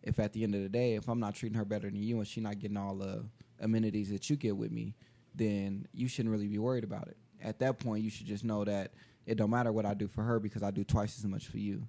[0.03, 2.17] if at the end of the day, if I'm not treating her better than you
[2.17, 3.23] and she not getting all the
[3.59, 4.95] amenities that you get with me,
[5.35, 7.17] then you shouldn't really be worried about it.
[7.41, 8.93] At that point, you should just know that
[9.25, 11.57] it don't matter what I do for her because I do twice as much for
[11.59, 11.87] you.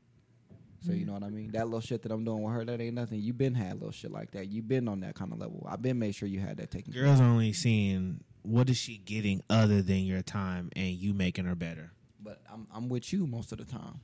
[0.81, 1.07] So you mm-hmm.
[1.09, 1.51] know what I mean?
[1.53, 3.21] That little shit that I'm doing with her, that ain't nothing.
[3.21, 4.47] You been had little shit like that.
[4.49, 5.67] You been on that kind of level.
[5.71, 6.93] I've been made sure you had that taken.
[6.93, 11.55] Girls only seeing what is she getting other than your time and you making her
[11.55, 11.93] better.
[12.23, 14.01] But I'm I'm with you most of the time.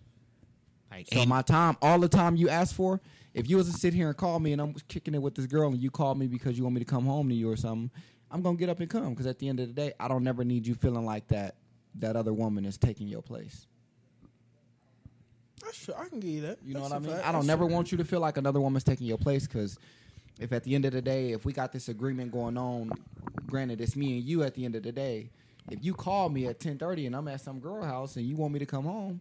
[0.91, 3.01] Like So my time, all the time you ask for,
[3.35, 5.47] if you was to sit here and call me and I'm kicking it with this
[5.47, 7.57] girl and you call me because you want me to come home to you or
[7.57, 7.91] something,
[8.31, 10.09] I'm I'm gonna get up and come because at the end of the day, I
[10.09, 11.57] don't never need you feeling like that
[11.97, 13.67] that other woman is taking your place.
[15.65, 15.89] That's.
[15.91, 16.59] I can give you that.
[16.65, 17.13] You know That's what I mean?
[17.17, 17.27] fact.
[17.27, 17.75] I don't That's never true.
[17.75, 19.79] want you to feel like another woman's taking your place because
[20.39, 22.91] if at the end of the day, if we got this agreement going on,
[23.47, 25.31] granted it's me and you at the end of the day,
[25.71, 28.37] if you call me at ten thirty and I'm at some girl house and you
[28.37, 29.21] want me to come home,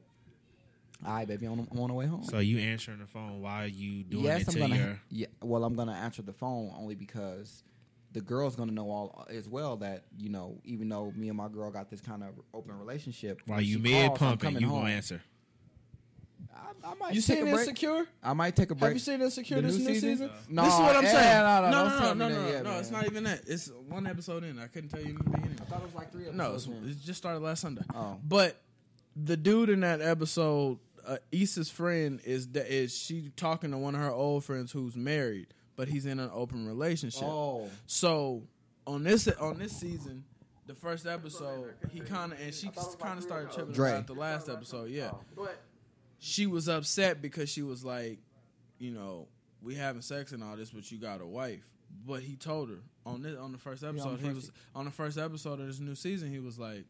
[1.05, 2.23] all right, baby, I'm, I'm on the way home.
[2.23, 4.75] So you answering the phone while you doing yes, it I'm to gonna.
[4.75, 7.63] your Yeah, well, I'm gonna answer the phone only because
[8.11, 11.47] the girl's gonna know all as well that you know, even though me and my
[11.47, 14.81] girl got this kind of open relationship, while you she mid pumping, you home.
[14.81, 15.21] gonna answer.
[16.83, 17.59] I, I might You take seen a break.
[17.67, 18.05] Insecure?
[18.23, 18.89] I might take a break.
[18.89, 20.09] Have you seen Insecure The this new new season?
[20.11, 20.29] season?
[20.49, 21.43] No, this is what I'm yeah, saying.
[21.43, 22.79] no, no, no, don't no, no, no, no, yet, no.
[22.79, 23.41] It's not even that.
[23.47, 24.59] It's one episode in.
[24.59, 25.57] I couldn't tell you in the beginning.
[25.61, 26.91] I thought it was like three No, it's, episodes.
[26.91, 27.81] it just started last Sunday.
[27.93, 28.17] Oh.
[28.27, 28.61] But
[29.15, 33.95] the dude in that episode, uh, Issa's friend, is that is she talking to one
[33.95, 37.23] of her old friends who's married, but he's in an open relationship.
[37.23, 38.43] Oh, So
[38.87, 40.23] on this on this season,
[40.67, 42.69] the first episode, he kind of and she
[42.99, 43.91] kind of started tripping Dre.
[43.91, 44.89] about the last episode.
[44.89, 45.11] Yeah,
[46.25, 48.17] she was upset because she was like,
[48.79, 49.27] you know,
[49.61, 51.63] we having sex and all this, but you got a wife.
[52.05, 54.19] But he told her on this on the first episode.
[54.19, 56.31] he first was on the first episode of this new season.
[56.31, 56.85] He was like,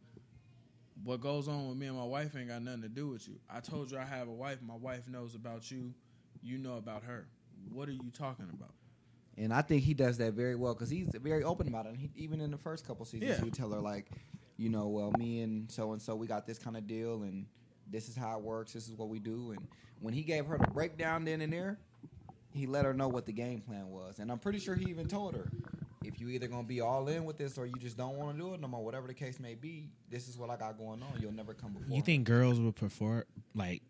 [1.03, 3.35] "What goes on with me and my wife ain't got nothing to do with you.
[3.49, 4.59] I told you I have a wife.
[4.61, 5.93] My wife knows about you.
[6.41, 7.27] You know about her.
[7.71, 8.73] What are you talking about?"
[9.37, 11.89] and I think he does that very well because he's very open about it.
[11.89, 13.37] And he, even in the first couple seasons, Yeah.
[13.37, 14.09] he would tell her like,
[14.55, 17.45] you know, well, me and so and so, we got this kind of deal, and
[17.89, 18.73] this is how it works.
[18.73, 19.51] This is what we do.
[19.51, 19.67] And
[19.99, 21.77] when he gave her the breakdown then and there,
[22.53, 24.19] he let her know what the game plan was.
[24.19, 25.49] And I'm pretty sure he even told her,
[26.03, 28.41] if you either gonna be all in with this or you just don't want to
[28.41, 31.01] do it no more, whatever the case may be, this is what I got going
[31.01, 31.19] on.
[31.19, 31.95] You'll never come before.
[31.95, 33.25] You think girls would prefer
[33.55, 33.81] like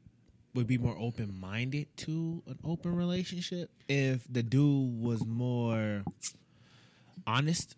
[0.55, 6.03] would be more open minded to an open relationship if the dude was more
[7.27, 7.75] honest?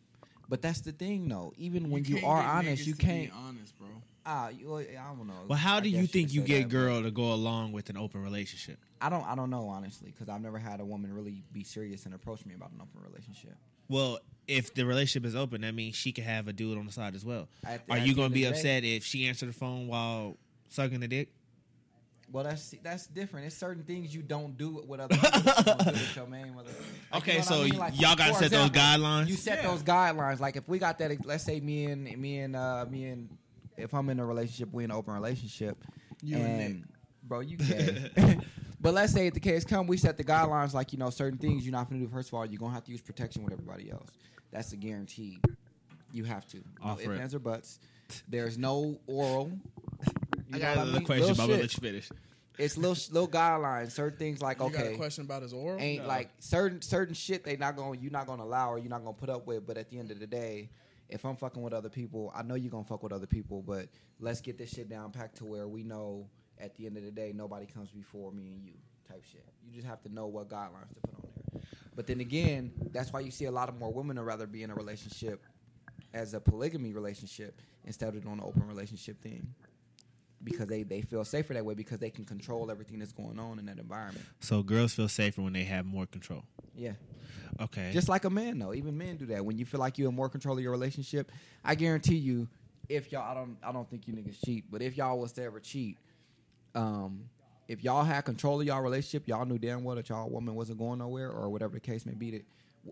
[0.48, 1.54] But that's the thing, though.
[1.58, 3.32] Even when you, can't are honest, you can't.
[3.36, 3.88] honest, bro.
[4.30, 4.84] Ah, you, I
[5.16, 5.34] don't know.
[5.48, 7.96] Well, how I do you think you get that, girl to go along with an
[7.96, 8.78] open relationship?
[9.00, 9.26] I don't.
[9.26, 12.46] I don't know honestly because I've never had a woman really be serious and approach
[12.46, 13.56] me about an open relationship.
[13.88, 16.92] Well, if the relationship is open, that means she can have a dude on the
[16.92, 17.48] side as well.
[17.66, 19.48] At the- Are at you going to be of the day- upset if she answered
[19.48, 20.36] the phone while
[20.68, 21.30] sucking the dick?
[22.30, 23.46] Well, that's that's different.
[23.48, 25.40] It's certain things you don't do with other people.
[25.40, 26.72] you don't with your main mother.
[27.14, 27.78] Like, Okay, you know so I mean?
[27.80, 29.28] Like, y'all gotta for set those guidelines?
[29.30, 29.70] You set Yeah.
[29.72, 30.42] those guidelines.
[30.42, 33.30] Like if we got that, let's say me and me and uh, me and
[33.78, 35.78] if I'm in a relationship, we in an open relationship.
[36.24, 36.84] You and Nick.
[37.24, 38.40] bro, you gay.
[38.82, 40.74] but let's say if the case come, we set the guidelines.
[40.74, 42.08] Like you know, certain things you're not gonna do.
[42.08, 44.10] First of all, you're gonna have to use protection with everybody else.
[44.52, 45.40] That's a guarantee.
[46.12, 46.58] You have to.
[46.58, 47.22] No Offer ifs, it.
[47.22, 47.80] ands, or buts.
[48.28, 49.52] There's no oral.
[50.50, 51.06] You I got what another mean?
[51.06, 52.10] question, but I'm gonna let you finish.
[52.58, 53.92] It's little little guidelines.
[53.92, 55.80] Certain things like You got okay, a question about his oral?
[55.80, 56.08] ain't No.
[56.08, 59.04] like certain certain shit they not going to you're not gonna allow or you're not
[59.04, 59.68] gonna put up with.
[59.68, 60.70] But at the end of the day,
[61.10, 63.62] if I'm fucking with other people, I know you're gonna fuck with other people.
[63.62, 63.88] But
[64.20, 66.28] let's get this shit down packed to where we know
[66.60, 68.74] at the end of the day nobody comes before me and you
[69.08, 69.46] type shit.
[69.66, 71.62] You just have to know what guidelines to put on there.
[71.96, 74.64] But then again, that's why you see a lot of more women would rather be
[74.64, 75.44] in a relationship
[76.14, 79.54] as a polygamy relationship instead of doing an open relationship thing.
[80.44, 83.58] Because they, they feel safer that way because they can control everything that's going on
[83.58, 84.24] in that environment.
[84.40, 86.44] So girls feel safer when they have more control.
[86.78, 86.94] Yeah.
[87.60, 87.90] Okay.
[87.92, 88.74] Just like a man, though.
[88.74, 89.44] Even men do that.
[89.44, 91.32] When you feel like you're in more control of your relationship,
[91.66, 92.48] I guarantee you,
[92.88, 95.44] if y'all, I don't, I don't think you niggas cheat, but if y'all was to
[95.44, 95.98] ever cheat,
[96.76, 97.24] um,
[97.68, 100.78] if y'all had control of y'all relationship, y'all knew damn well that y'all woman wasn't
[100.78, 102.32] going nowhere, or whatever the case may be.
[102.32, 102.46] That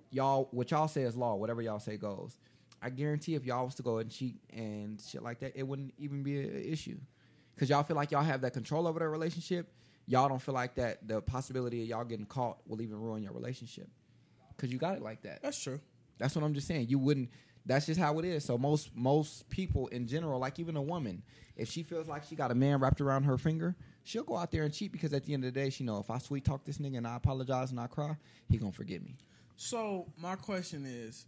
[0.09, 1.36] y'all, what y'all say is law.
[1.36, 2.36] Whatever y'all say goes.
[2.81, 5.93] I guarantee, if y'all was to go and cheat and shit like that, it wouldn't
[5.97, 6.97] even be an issue,
[7.53, 9.67] because y'all feel like y'all have that control over that relationship.
[10.08, 13.34] Y'all don't feel like that the possibility of y'all getting caught will even ruin your
[13.34, 13.88] relationship,
[14.56, 15.41] because you got it like that.
[15.41, 15.80] That's true.
[16.18, 16.88] That's what I'm just saying.
[16.89, 17.30] You wouldn't.
[17.66, 18.45] That's just how it is.
[18.45, 21.24] So most most people in general, like even a woman,
[21.58, 24.51] if she feels like she got a man wrapped around her finger, she'll go out
[24.51, 26.45] there and cheat because at the end of the day, she know if I sweet
[26.45, 28.16] talk this nigga and I apologize and I cry,
[28.47, 29.16] he gonna forgive me.
[29.58, 31.26] So my question is,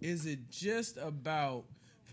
[0.00, 1.64] is it just about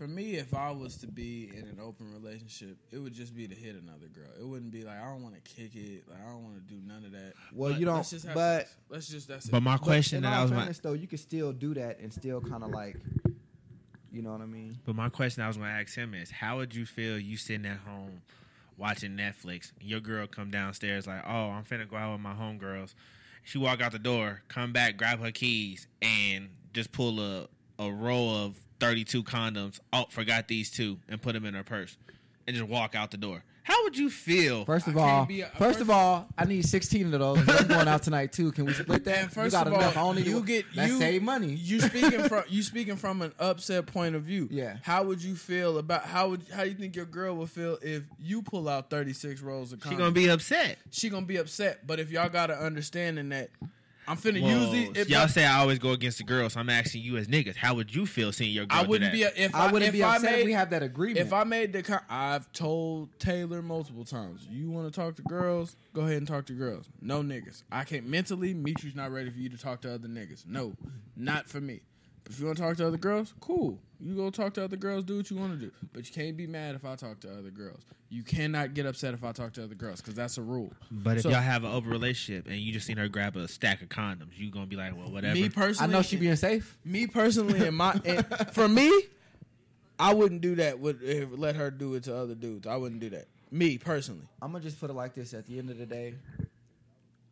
[0.02, 3.46] for me if I was to be in an open relationship, it would just be
[3.46, 4.30] to hit another girl.
[4.36, 6.74] It wouldn't be like I don't want to kick it, like I don't want to
[6.74, 7.34] do none of that.
[7.54, 7.96] Well, But you don't.
[7.96, 8.76] let's just have But sex.
[8.88, 9.62] let's just that's but it.
[9.62, 12.12] my question in that I all was fairness, though, you could still do that and
[12.12, 12.96] still kind of like,
[14.10, 14.76] you know what I mean?
[14.84, 17.36] But my question I was going to ask him is, how would you feel you
[17.36, 18.22] sitting at home
[18.76, 22.34] watching Netflix and your girl come downstairs like, oh, I'm finna go out with my
[22.34, 22.94] homegirls.
[23.44, 27.46] She walk out the door, come back, grab her keys, and just pull a,
[27.78, 29.80] a roll of 32 condoms.
[29.92, 31.96] Oh, forgot these two, and put them in her purse.
[32.46, 33.44] and just walk out the door.
[33.64, 34.64] How would you feel?
[34.64, 37.48] First of I all, a- first, first- of all, I need 16 of those.
[37.48, 38.50] I'm going out tonight too.
[38.50, 39.18] Can we split that?
[39.18, 39.96] And first you got of all, enough.
[39.96, 41.52] I only you get that you save money.
[41.54, 44.48] You speaking from you speaking from an upset point of view.
[44.50, 44.78] Yeah.
[44.82, 48.02] How would you feel about how would how you think your girl would feel if
[48.18, 49.90] you pull out thirty six rolls of condoms?
[49.90, 50.78] She gonna be upset.
[50.90, 51.86] she gonna be upset.
[51.86, 53.50] But if y'all got an understanding that
[54.08, 54.96] I'm finna Well, use it.
[54.96, 56.54] if y'all I, say I always go against the girls.
[56.54, 58.78] So I'm asking you as niggas, how would you feel seeing your girl?
[58.80, 59.16] I do wouldn't that?
[59.16, 60.32] be a, if I, I wouldn't if be I upset.
[60.32, 61.18] made, if we have that agreement.
[61.26, 64.46] If I made the, con- I've told Taylor multiple times.
[64.50, 65.76] You want to talk to girls?
[65.94, 66.86] Go ahead and talk to girls.
[67.00, 67.62] No niggas.
[67.70, 68.54] I can't mentally.
[68.54, 70.46] Mitri's not ready for you to talk to other niggas.
[70.46, 70.74] No,
[71.16, 71.80] not for me.
[72.24, 73.78] But if you want to talk to other girls, cool.
[74.00, 75.04] You go talk to other girls.
[75.04, 75.72] Do what you want to do.
[75.92, 77.80] But you can't be mad if I talk to other girls.
[78.10, 80.72] You cannot get upset if I talk to other girls because that's a rule.
[80.90, 83.48] But if So- y'all have an open relationship and you just seen her grab a
[83.48, 85.34] stack of condoms, you gonna be like, well, whatever.
[85.34, 86.78] Me personally, I know she being safe.
[86.84, 88.90] me personally, and my and for me,
[89.98, 90.78] I wouldn't do that.
[90.80, 92.66] Would let her do it to other dudes.
[92.66, 93.28] I wouldn't do that.
[93.50, 94.26] Me personally.
[94.42, 96.14] I'm gonna just put it like this: at the end of the day,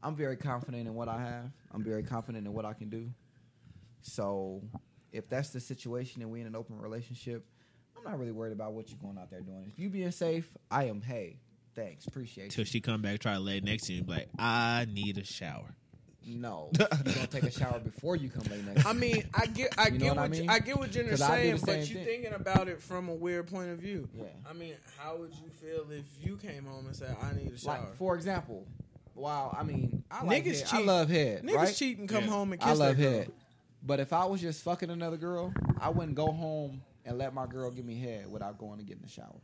[0.03, 1.45] I'm very confident in what I have.
[1.73, 3.11] I'm very confident in what I can do.
[4.03, 4.63] So,
[5.13, 7.45] if that's the situation and we in an open relationship,
[7.97, 9.67] I'm not really worried about what you're going out there doing.
[9.73, 11.03] If you being safe, I am.
[11.03, 11.37] Hey,
[11.75, 12.51] thanks, appreciate it.
[12.53, 12.67] Till you.
[12.67, 15.25] she come back, try to lay next to you, and be like, I need a
[15.25, 15.75] shower.
[16.27, 18.83] No, you gonna take a shower before you come lay next.
[18.83, 19.13] to I me.
[19.15, 20.51] mean, I get, I You get what I what, mean?
[20.51, 22.05] I get what Jenner's 'Cause I saying, but same you thing.
[22.05, 24.07] thinking about it from a weird point of view.
[24.15, 24.25] Yeah.
[24.49, 27.59] I mean, how would you feel if you came home and said, "I need a
[27.59, 27.81] shower"?
[27.81, 28.67] like for example,
[29.15, 29.57] wow.
[29.59, 30.69] I mean, I like Niggas head.
[30.73, 30.87] I cheat.
[30.87, 31.43] love head.
[31.43, 31.75] Niggas right?
[31.75, 32.31] cheat and come Yeah.
[32.31, 33.35] home and kiss I love their girl.
[33.83, 37.47] But if I was just fucking another girl, I wouldn't go home and let my
[37.47, 39.35] girl give me head without going to get in the shower.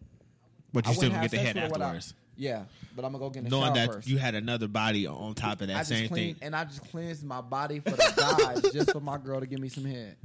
[0.72, 2.64] But I you still wouldn't gonna get the head with her without- afterwards, Yeah,
[2.94, 4.08] but I'm gonna go get in the knowing shower that first.
[4.08, 6.44] you had another body on top of that I just same clean thing.
[6.44, 9.58] and I just cleansed my body for the guys just for my girl to give
[9.60, 10.16] me some head.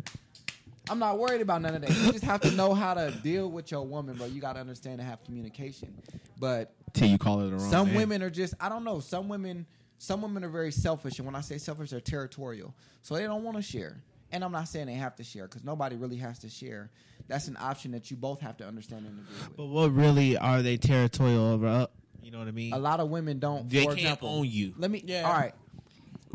[0.89, 1.89] I'm not worried about none of that.
[1.91, 4.25] You just have to know how to deal with your woman, bro.
[4.25, 5.93] You got to understand and have communication.
[6.37, 7.69] But Till you call it the wrong.
[7.71, 7.95] some name.
[7.95, 8.99] women are just I don't know.
[8.99, 9.65] Some women
[10.01, 12.73] some women are very selfish, and when I say selfish, they're territorial.
[13.03, 14.01] So they don't want to share.
[14.31, 16.89] And I'm not saying they have to share because nobody really has to share.
[17.27, 19.57] That's an option that you both have to understand and agree with.
[19.57, 21.67] But what really are they territorial over?
[21.67, 21.85] Uh,
[22.23, 22.73] you know what I mean?
[22.73, 23.69] a lot of women don't.
[23.69, 24.73] They for can't example, own you.
[24.75, 25.03] Let me.
[25.05, 25.21] Yeah.
[25.29, 25.53] All right.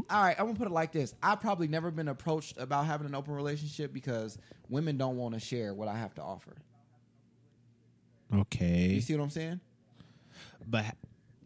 [0.08, 0.36] All right.
[0.38, 1.12] I'm gonna put it like this.
[1.20, 4.38] I've probably never been approached about having an open relationship because
[4.68, 6.54] women don't want to share what I have to offer.
[8.32, 9.58] Okay, You see what I'm saying?
[10.68, 10.84] but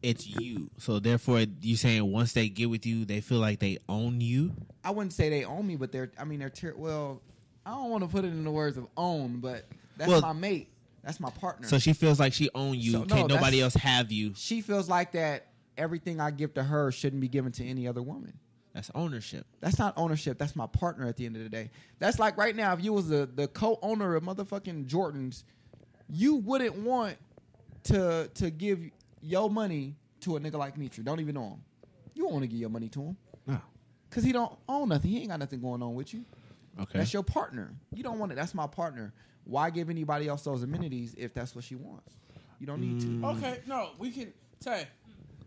[0.03, 0.71] it's you.
[0.79, 4.53] So therefore, you saying once they get with you, they feel like they own you.
[4.85, 6.11] I wouldn't say they own me, but they're.
[6.19, 6.51] I mean, they're.
[6.51, 7.21] Ter- well,
[7.67, 10.33] I don't want to put it in the words of own, but that's Well- my
[10.33, 10.69] mate.
[11.03, 11.67] That's my partner.
[11.67, 12.93] So she feels like she own you.
[12.93, 14.33] So, Can't nobody else have you.
[14.37, 15.47] she feels like that.
[15.79, 18.35] Everything I give to her shouldn't be given to any other woman.
[18.75, 19.47] That's ownership.
[19.61, 20.37] That's not ownership.
[20.39, 21.71] That's my partner at the end of the day.
[22.01, 25.45] That's like right now, if you was the, the co-owner of motherfucking Jordans,
[26.11, 27.17] you wouldn't want
[27.85, 28.81] to to give
[29.21, 31.05] your money to a nigga like Mitri.
[31.05, 31.63] Don't even know him.
[32.15, 33.17] You don't want to give your money to him.
[33.47, 33.61] No.
[34.11, 35.11] Cause he don't own nothing.
[35.11, 36.25] He ain't got nothing going on with you.
[36.81, 36.99] Okay.
[36.99, 37.73] That's your partner.
[37.95, 38.35] You don't want it.
[38.35, 39.13] That's my partner.
[39.45, 42.15] Why give anybody else those amenities if that's what she wants?
[42.59, 43.07] You don't need to.
[43.07, 43.37] Mm.
[43.37, 44.33] Okay, no, we can.
[44.61, 44.87] Tay,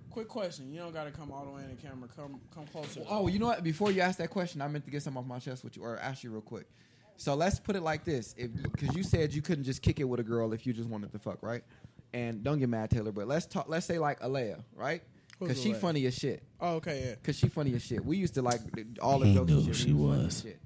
[0.10, 0.72] quick question.
[0.72, 2.10] You don't got to come all the way in the camera.
[2.16, 3.02] Come, come closer.
[3.08, 3.64] Oh, you know what?
[3.64, 5.84] Before you ask that question, I meant to get something off my chest with you,
[5.84, 6.66] or ask you real quick.
[7.16, 10.06] So let's put it like this: if because you said you couldn't just kick it
[10.06, 11.64] with a girl if you just wanted to fuck, right?
[12.14, 13.68] And don't get mad, Taylor, but let's talk.
[13.68, 15.02] Let's say like Alea, right?
[15.40, 16.44] Because she funny as shit.
[16.62, 17.16] Oh, okay, yeah.
[17.16, 18.06] Because she funny as shit.
[18.06, 18.62] We used to like
[19.02, 19.52] all the He jokes.
[19.52, 19.76] and knew shit.
[19.88, 20.36] she We funny was.
[20.38, 20.60] as shit.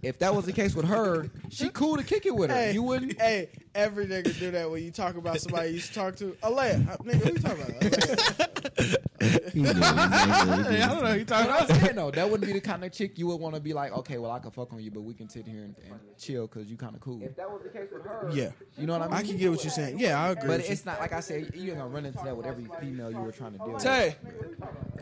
[0.00, 2.56] If that was the case with her, she cool to kick it with her.
[2.56, 3.20] Hey, You wouldn't.
[3.20, 3.48] Hey,
[3.78, 6.36] every nigga do that when you talk about somebody you used to talk to.
[6.42, 7.82] Alea, uh, nigga, who you talking about?
[7.82, 8.98] Alea.
[9.20, 11.70] I don't know who you talking about.
[11.70, 13.72] I'm saying though, that wouldn't be the kind of chick you would want to be
[13.72, 15.98] like, okay, well I can fuck on you, but we can sit here and, and
[16.18, 17.22] chill because you kind of cool.
[17.22, 19.14] If that was the case with her, Yeah, you know what I mean.
[19.14, 19.98] I can get what you're saying.
[19.98, 20.48] Yeah, I agree.
[20.48, 21.52] But it's not like I said.
[21.54, 23.82] You ain't gonna run into that with every female you were trying to deal with.
[23.82, 24.16] Tay,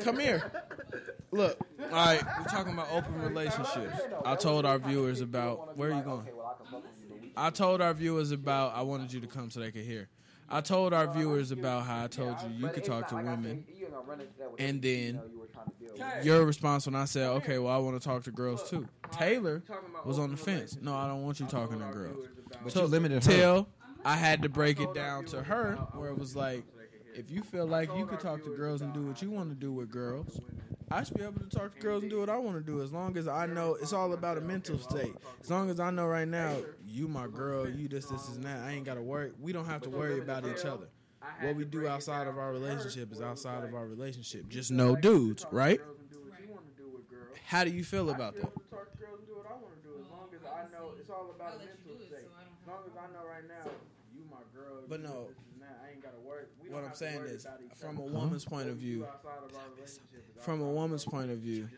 [0.01, 0.51] come here.
[1.33, 4.01] Look, all right, we're talking about open relationships.
[4.25, 6.27] I told our viewers about where are you going?
[7.37, 10.09] I told our viewers about I wanted you to come so they could hear.
[10.49, 13.65] I told our viewers about how I told you you could talk to women,
[14.59, 15.21] and then
[16.23, 19.63] your response when I said, "Okay, well I want to talk to girls too." Taylor
[20.05, 20.79] was on the fence.
[20.81, 22.29] No, I don't want you talking to girls.
[22.63, 23.31] But So you limited her.
[23.33, 23.69] Till
[24.05, 26.65] I had to break it down to her, where it was like,
[27.17, 29.55] if you feel like you could talk to girls and do what you want to
[29.55, 30.41] do with girls,
[30.91, 32.83] I should be able to talk to girls and do what I want to do.
[32.83, 35.15] As long as I know, it's all about a mental state.
[35.43, 36.57] As long as I know right now,
[36.87, 38.61] you my girl, you this, this, and that.
[38.61, 39.33] I ain't got to worry.
[39.41, 40.89] We don't have to worry about each other.
[41.41, 44.49] What we do outside of our relationship is outside of our relationship.
[44.49, 45.81] Just no dudes, right?
[47.47, 48.45] How do you feel about that?
[48.45, 52.29] As long as I know it's all about a mental state.
[52.29, 53.71] As long as I know right now,
[54.15, 54.85] you my my girl.
[54.89, 55.29] But no,
[56.69, 57.47] what I'm saying is,
[57.77, 59.07] from a woman's point of view,
[60.41, 61.69] from a woman's point of view,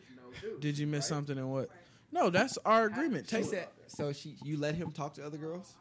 [0.60, 1.68] did you miss something in what?
[2.10, 3.28] No, that's our agreement.
[3.28, 5.74] She Take said, so she you let him talk to other girls?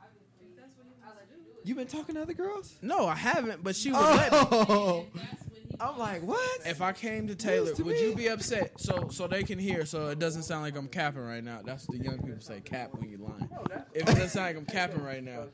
[1.64, 2.76] You been talking to other girls?
[2.82, 4.16] No, I haven't, but she would oh.
[4.16, 4.48] let me.
[4.52, 5.06] Oh,
[5.80, 6.62] I'm like, what?
[6.66, 8.02] If I came to Taylor, to would me.
[8.02, 8.80] you be upset?
[8.80, 11.60] So so they can hear, so it doesn't sound like I'm capping right now.
[11.64, 13.50] That's what the young people say, cap when you're lying.
[13.94, 15.46] If it doesn't sound like I'm capping right now,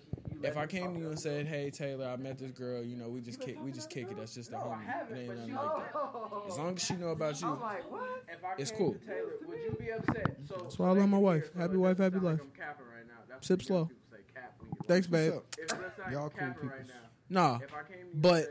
[0.44, 2.84] if I came to you and said, "Hey Taylor, I met this girl.
[2.84, 4.18] You know, we just kick, we just kick it.
[4.18, 4.82] That's just a homie.
[5.12, 6.41] It ain't nothing like that.
[6.48, 7.58] As long as she know about you,
[8.58, 8.96] it's cool.
[9.06, 10.38] Taylor, Would you be upset?
[10.48, 11.54] So, That's why I love my wife.
[11.58, 12.39] Happy wife, happy life.
[12.58, 13.14] capping right now.
[13.30, 13.89] That's Sip slow.
[14.88, 15.34] Thanks, babe.
[16.12, 16.70] Y'all cool people.
[17.30, 17.60] Nah,
[18.14, 18.46] but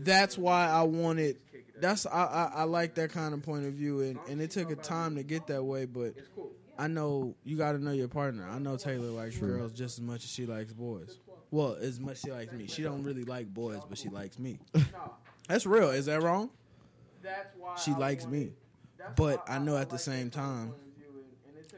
[0.00, 1.38] that's why I wanted.
[1.80, 4.70] That's I, I I like that kind of point of view, and and it took
[4.70, 6.14] a time to get that way, but
[6.78, 8.46] I know you got to know your partner.
[8.48, 11.18] I know Taylor likes girls just as much as she likes boys.
[11.50, 12.66] Well, as much as she likes me.
[12.66, 14.58] She don't really like boys, but she likes me.
[15.48, 15.90] That's real.
[15.90, 16.50] Is that wrong?
[17.22, 18.52] That's why She likes me,
[19.16, 20.74] but I know at the same time.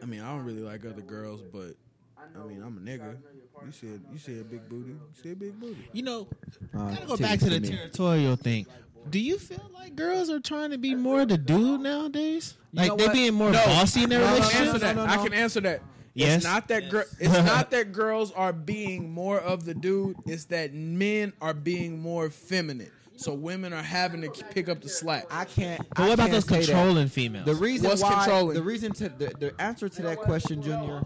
[0.03, 1.75] I mean, I don't really like other girls, but
[2.19, 3.17] I mean, I'm a nigga.
[3.65, 4.91] You said you said big booty.
[4.91, 5.89] You said big booty.
[5.93, 6.29] You know,
[6.75, 8.67] Uh, gotta go back to the territorial thing.
[9.11, 12.55] Do you feel like girls are trying to be more the dude nowadays?
[12.73, 13.13] You Like know they what?
[13.15, 13.65] being more No.
[13.65, 14.67] bossy in their I can relationship?
[14.67, 14.97] answer that.
[14.97, 15.83] No, no, I can answer that.
[16.15, 16.37] Yes.
[16.37, 20.17] It's not that gir- it's not that girls are being more of the dude.
[20.27, 22.91] It's that men are being more feminine.
[23.19, 25.25] So women are having to pick up the slack.
[25.31, 25.81] I can't.
[25.91, 26.67] But I what about those say that.
[26.67, 27.47] controlling females?
[27.47, 28.55] The reason What's why, controlling?
[28.57, 31.03] the reason to the, the answer to that question, Junior,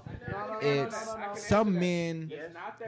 [0.60, 0.96] it's
[1.36, 2.32] some men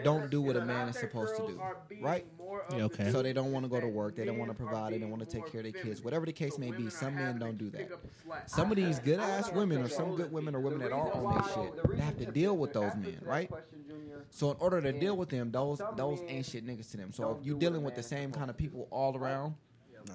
[0.03, 1.61] don't do what a man is supposed to do,
[2.01, 2.27] right?
[2.71, 3.11] Yeah, okay.
[3.11, 4.17] So they don't want to go to work.
[4.17, 4.93] They don't want to provide.
[4.93, 6.03] They don't want to take care of their kids.
[6.03, 7.91] Whatever the case may be, some men don't do that.
[8.47, 11.35] Some of these good ass women, or some good women, or women that are on
[11.35, 13.51] their shit, they have to deal with those men, right?
[14.31, 17.13] So in order to deal with them, those those ain't shit niggas to them.
[17.13, 19.55] So if you're dealing with the same kind of people all around,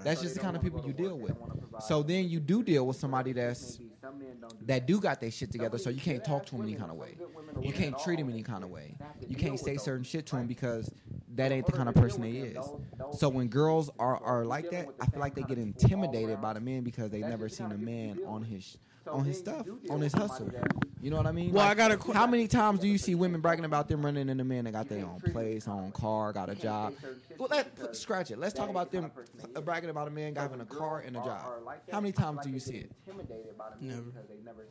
[0.03, 1.35] that's just the kind of people you deal with.
[1.81, 3.79] So then you do deal with somebody that's
[4.65, 5.77] that do got their shit together.
[5.77, 7.17] So you can't talk to them any kind of way.
[7.61, 8.95] You can't treat them any kind of way.
[9.27, 10.91] You can't say certain shit to them because
[11.38, 12.65] that ain't the kind of person they is.
[13.13, 16.59] So when girls are are like that, I feel like they get intimidated by the
[16.59, 18.77] men because they never seen a man on his
[19.10, 20.49] on his stuff, on his hustle.
[21.01, 21.51] You know what I mean?
[21.53, 24.03] Well, I got a qu- How many times do you see women bragging about them
[24.03, 26.93] running into men that got their own place, own car, got a job?
[27.38, 28.39] Well, let put- scratch it.
[28.39, 29.12] Let's talk about them
[29.55, 31.45] uh, bragging about a man having a car and a job.
[31.91, 32.91] How many times do you see it?
[33.80, 34.01] Never.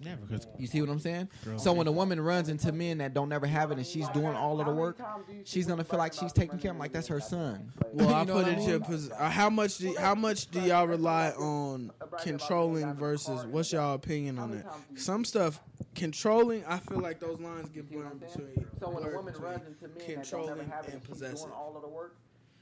[0.03, 1.29] Never, because You see what I'm saying?
[1.57, 4.35] So when a woman runs into men that don't never have it and she's doing
[4.35, 4.99] all of the work,
[5.45, 7.73] she's gonna feel like she's taking care of him like that's her son.
[7.93, 10.87] Well, I put it I to pos- uh, how much do how much do y'all
[10.89, 14.67] rely on controlling versus what's y'all opinion on that?
[14.97, 15.61] Some stuff
[15.95, 19.51] controlling, I feel like those lines get blurred between, So when a blurred woman between
[19.53, 21.37] runs into men controlling never have it, and she's possessing.
[21.49, 22.17] doing all of the work.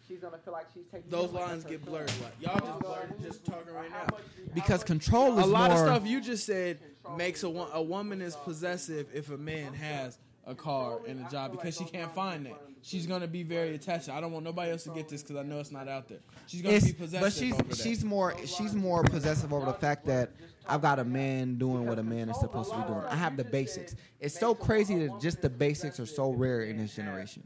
[0.06, 1.08] She's gonna feel like she's taking.
[1.10, 2.12] Those lines get blurred.
[2.22, 4.06] Like y'all just blurred just talking right now.
[4.54, 5.80] Because control is A lot more.
[5.80, 6.78] of stuff you just said
[7.16, 11.30] makes a wo- a woman is possessive if a man has a car and a
[11.30, 12.60] job because she can't find that.
[12.82, 14.10] She's gonna be very attached.
[14.10, 16.18] I don't want nobody else to get this because I know it's not out there.
[16.48, 17.76] She's gonna It's- be possessive but she's over that.
[17.78, 20.32] she's more she's more possessive over the fact that
[20.66, 23.04] I've got a man doing what a man is supposed to be doing.
[23.08, 23.94] I have the basics.
[24.20, 27.42] It's so crazy that just the basics are so rare in this generation.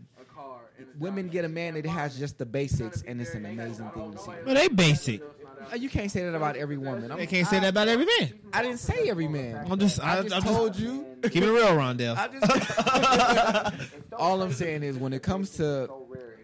[0.99, 4.19] Women get a man that has just the basics, and it's an amazing thing to
[4.19, 4.31] see.
[4.47, 5.23] well, they basic.
[5.73, 7.11] Uh, You can't say that about every woman.
[7.11, 8.33] I'm, They can't say that about every man.
[8.53, 9.67] I didn't say every man.
[9.69, 11.05] I'm just, I, I just I'm told you.
[11.25, 12.17] Keep it real, Rondell.
[12.17, 15.91] I just all I'm saying is when it comes to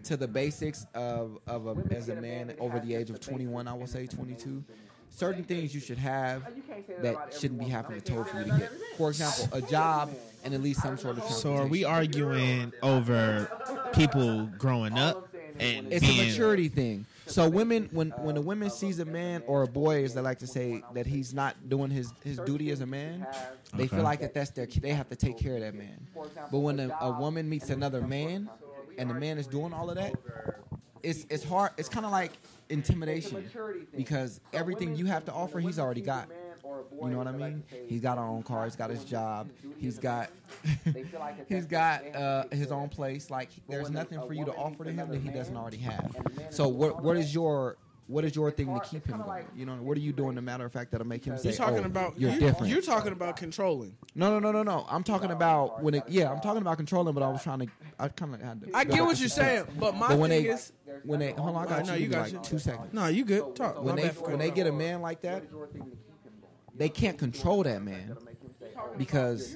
[0.03, 3.73] to the basics of of a, as a man over the age of 21, I
[3.73, 4.63] will say 22.
[5.15, 6.43] Certain things you should have
[7.01, 8.71] that shouldn't be having to told for you to get.
[8.97, 10.09] For example, a job
[10.43, 11.23] and at least some sort of.
[11.23, 13.49] So are we arguing over
[13.93, 15.27] people growing up
[15.59, 17.05] and It's a maturity thing.
[17.27, 20.39] So women, when when a woman sees a man or a boy, as they like
[20.39, 23.25] to say, that he's not doing his his duty as a man,
[23.73, 23.95] they Okay.
[23.95, 26.07] feel like that that's their they have to take care of that man.
[26.51, 28.49] But when a, a woman meets another man,
[28.97, 30.13] and the man is doing all of that,
[31.05, 31.71] it's it's hard.
[31.77, 32.31] It's kind of like
[32.69, 33.47] intimidation
[33.95, 36.29] because everything you have to offer, he's already got.
[37.01, 37.63] You know what I mean?
[37.87, 38.65] He's got our own car.
[38.65, 39.49] He's got his job.
[39.77, 40.29] He's got
[41.47, 43.29] he's got uh, his own place.
[43.29, 46.15] Like there's nothing for you to offer to him that he doesn't already have.
[46.49, 47.77] So what what is your
[48.07, 49.45] what is your thing to keep him going?
[49.55, 50.35] You know, what are you doing?
[50.35, 52.71] The matter of fact that'll make him say, You're talking "Oh, about you're you, different."
[52.71, 53.95] You're talking about controlling.
[54.13, 54.85] no, no, no, no, no.
[54.89, 56.03] I'm talking about when it.
[56.07, 57.67] Yeah, I'm talking about controlling, but I was trying to.
[57.99, 58.69] I kind of had to.
[58.75, 60.71] I get what you're saying, but my But when thing they is,
[61.03, 61.99] when they hold on, I got No, you.
[62.01, 62.39] you You got like you.
[62.43, 62.93] two seconds.
[62.93, 63.55] no, you good.
[63.55, 63.83] Talk.
[63.83, 65.43] When they when they get a man like that,
[66.75, 68.15] they can't control that man.
[68.97, 69.55] Because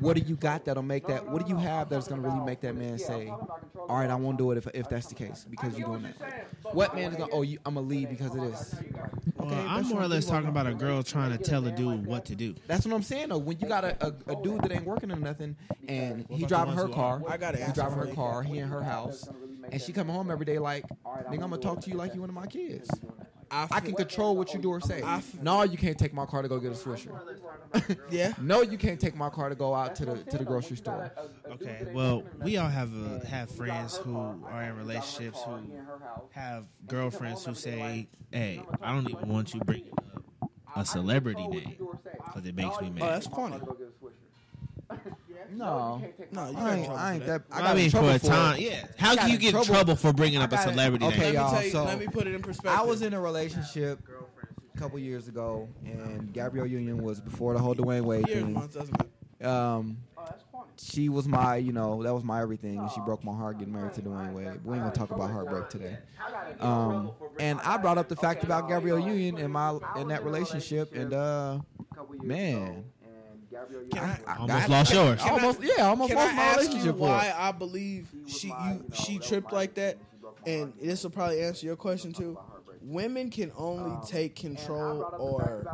[0.00, 1.28] what do you got that'll make that?
[1.28, 4.38] What do you have that's gonna really make that man say, "All right, I won't
[4.38, 7.32] do it if, if that's the case because you're doing that." What man is gonna?
[7.32, 8.74] Oh, you, I'm gonna leave because of this.
[9.36, 12.06] Well, Okay, I'm more or less talking about a girl trying to tell a dude
[12.06, 12.54] what to do.
[12.66, 13.38] That's what I'm saying though.
[13.38, 15.56] When you got a, a, a dude that ain't working or nothing,
[15.88, 19.28] and he driving her car, I got he driving her car, he in her house,
[19.70, 22.20] and she coming home every day like, nigga, I'm gonna talk to you like you
[22.20, 22.88] one of my kids.
[23.52, 25.02] I, I can control what you do or say.
[25.40, 27.12] No, you can't take my car to go get a swisher.
[28.10, 28.32] yeah.
[28.40, 31.10] No, you can't take my car to go out to the to the grocery store.
[31.50, 34.16] Okay, well, we all have uh, have friends who
[34.50, 35.58] are in relationships who
[36.30, 41.76] have girlfriends who say, "Hey, I don't even want you bringing up a celebrity name
[42.24, 43.60] because it makes me Oh, mad." that's corny.
[45.50, 47.48] No, No, you I ain't, I ain't that.
[47.50, 47.54] that.
[47.56, 48.62] I I, got in mean, for a time, it.
[48.62, 48.86] yeah.
[48.98, 51.22] How can you get in trouble- trouble for bringing up a celebrity Okay, name?
[51.24, 51.70] Let me y'all, tell you.
[51.70, 52.78] so- let me put it in perspective.
[52.78, 54.00] I was in a relationship
[54.74, 58.52] a couple years ago, and Gabrielle Union was before the whole Dwyane Wade thing.
[58.54, 59.08] months, doesn't matter.
[59.48, 59.98] Um,
[60.76, 63.74] she was my, you know, that was my everything, and she broke my heart getting
[63.74, 64.64] married to Dwyane Wade.
[64.64, 65.98] We ain't gonna talk about heartbreak today.
[66.60, 70.94] Um, and I brought up the fact about Gabrielle Union in my in that relationship,
[70.94, 71.58] and uh,
[72.22, 72.84] man,
[73.94, 75.20] I, I Almost got- lost yours.
[75.22, 77.34] I almost, yeah, I almost Can lost I my ask you relationship why it.
[77.38, 79.98] I believe she you, she tripped like that?
[80.46, 82.38] And this will probably answer your question too.
[82.80, 85.64] Women can only take control or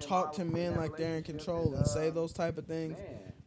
[0.00, 2.98] talk to men like they're in control and say those type of things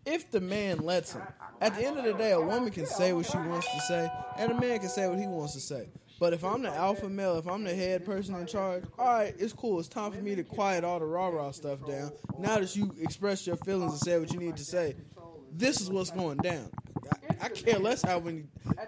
[0.05, 1.23] if the man lets them.
[1.59, 4.09] At the end of the day, a woman can say what she wants to say,
[4.37, 5.89] and a man can say what he wants to say.
[6.19, 9.33] But if I'm the alpha male, if I'm the head person in charge, all right,
[9.39, 9.79] it's cool.
[9.79, 12.11] It's time for me to quiet all the rah rah stuff down.
[12.37, 14.95] Now that you expressed your feelings and said what you need to say,
[15.51, 16.69] this is what's going down.
[17.39, 18.43] I, I care less how many.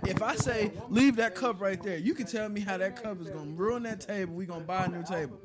[0.05, 3.21] If I say leave that cup right there, you can tell me how that cup
[3.21, 4.35] is gonna ruin that table.
[4.35, 5.39] We gonna buy a new table.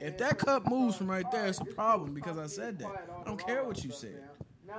[0.00, 2.88] If that cup moves from right there, it's a problem because I said that.
[3.20, 4.24] I don't care what you said.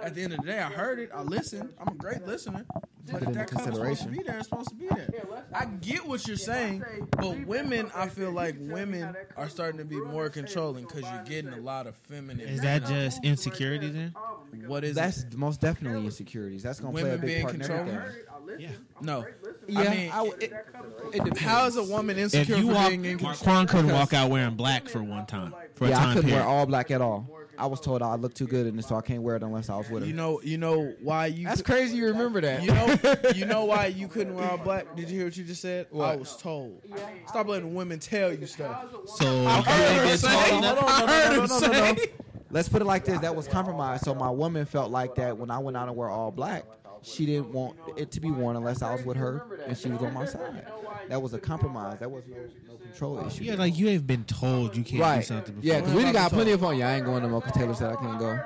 [0.01, 1.09] At the end of the day, I heard it.
[1.13, 1.73] I listened.
[1.79, 2.65] I'm a great listener.
[3.11, 4.11] But if into that supposed to consideration.
[4.11, 5.09] be there, supposed to be there.
[5.53, 6.83] I get what you're saying,
[7.17, 11.53] but women, I feel like women are starting to be more controlling because you're getting
[11.53, 12.47] a lot of feminine.
[12.47, 14.13] Is that just insecurity then?
[14.65, 15.35] what is That's it?
[15.37, 16.63] most definitely insecurities.
[16.63, 17.89] That's gonna play a big being part in controlling?
[17.89, 18.23] everything.
[18.59, 18.69] Yeah.
[19.01, 19.25] No.
[19.67, 20.51] Yeah, I mean, I w- it,
[21.13, 21.39] it depends.
[21.39, 22.41] how is a woman insecure?
[22.41, 23.17] If insecure you for walk, being?
[23.19, 25.53] Quan couldn't walk out wearing black for one time.
[25.75, 26.45] For a yeah, I time couldn't period.
[26.45, 27.29] wear all black at all.
[27.59, 29.69] I was told I look too good in it, so I can't wear it unless
[29.69, 30.07] I was with her.
[30.07, 31.45] You know, you know why you.
[31.45, 31.97] That's crazy.
[31.97, 32.63] You remember that?
[32.63, 34.95] You know, you know why you couldn't wear all black.
[34.95, 35.87] Did you hear what you just said?
[35.93, 36.81] I was told.
[37.27, 38.85] Stop letting women tell you stuff.
[39.17, 42.11] So you heard ain't her say- told Hold on, I heard him say.
[42.51, 44.05] Let's put it like this: that was compromised.
[44.05, 46.65] So my woman felt like that when I went out and wore all black.
[47.01, 50.01] She didn't want it to be worn unless I was with her and she was
[50.01, 50.65] on my side.
[51.07, 51.99] That was a compromise.
[51.99, 52.37] That was no,
[52.73, 53.43] no control issue.
[53.43, 55.25] Yeah, like you have been told you can't do right.
[55.25, 55.67] something before.
[55.67, 56.77] Yeah, because we done got plenty of fun.
[56.77, 58.39] Yeah, I ain't going to Mocha Taylor said I can't go.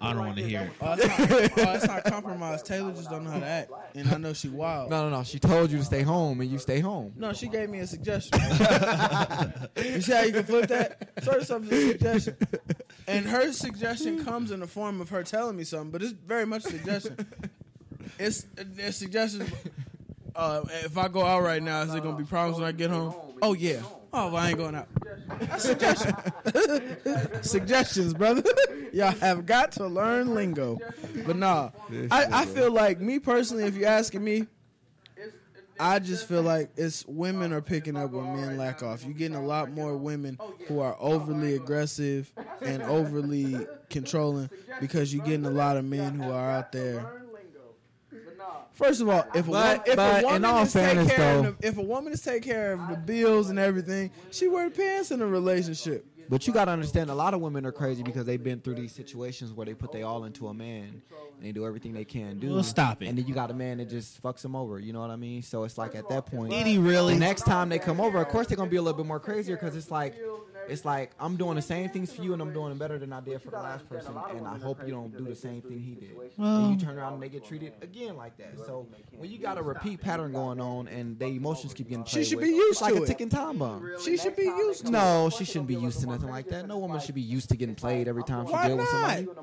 [0.00, 0.70] I don't want to hear it.
[0.80, 1.30] Oh, it's not,
[1.68, 2.62] oh, it's not compromise.
[2.62, 4.90] Taylor just don't know how to act, and I know she wild.
[4.90, 5.24] No, no, no.
[5.24, 7.12] She told you to stay home, and you stay home.
[7.16, 8.40] No, she gave me a suggestion.
[9.76, 11.10] you see how you can flip that?
[11.22, 12.36] Sort of something a suggestion.
[13.06, 16.46] And her suggestion comes in the form of her telling me something, but it's very
[16.46, 17.16] much a suggestion.
[18.18, 18.46] It's
[18.78, 19.50] a suggestion.
[20.34, 22.90] Uh, if I go out right now, is there gonna be problems when I get
[22.90, 23.14] home?
[23.42, 23.82] Oh yeah.
[24.16, 24.86] Oh, well, I ain't going out.
[25.40, 26.14] That's suggestion.
[27.42, 28.44] Suggestions, brother.
[28.92, 30.78] Y'all have got to learn lingo.
[31.26, 31.70] But nah,
[32.12, 34.46] I, I feel like me personally, if you're asking me,
[35.80, 39.04] I just feel like it's women are picking up where men lack off.
[39.04, 44.50] You're getting a lot more women who are overly aggressive and overly controlling
[44.80, 47.04] because you're getting a lot of men who are out there.
[48.72, 51.58] First of all, if a, But- wo- if a woman is fairness, care though- of
[51.60, 55.12] the, if a woman is take care of the bills and everything, she wear pants
[55.12, 56.04] in a relationship.
[56.28, 58.76] But you got to understand, a lot of women are crazy because they've been through
[58.76, 61.02] these situations where they put they all into a man
[61.36, 62.52] and they do everything they can do.
[62.54, 63.08] Well, stop it.
[63.08, 64.78] And then you got a man that just fucks them over.
[64.78, 65.42] You know what I mean?
[65.42, 67.14] So it's like at that point, Did he really?
[67.14, 69.20] the next time they come over, of course they're gonna be a little bit more
[69.20, 70.14] crazier because it's like,
[70.68, 73.12] it's like I'm doing the same things for you and I'm doing it better than
[73.12, 75.80] I did for the last person, and I hope you don't do the same thing
[75.80, 76.10] he did.
[76.38, 78.56] and you turn around and they get treated again like that.
[78.66, 78.86] So
[79.16, 82.36] when you got a repeat pattern going on and the emotions keep getting She should
[82.38, 83.88] with, be used it's like to a ticking time bomb.
[84.04, 84.90] She should be used to it.
[84.92, 86.66] No, she shouldn't be used to nothing like that.
[86.66, 89.24] No woman should be used to getting played every time she Why deal with somebody.
[89.26, 89.36] not?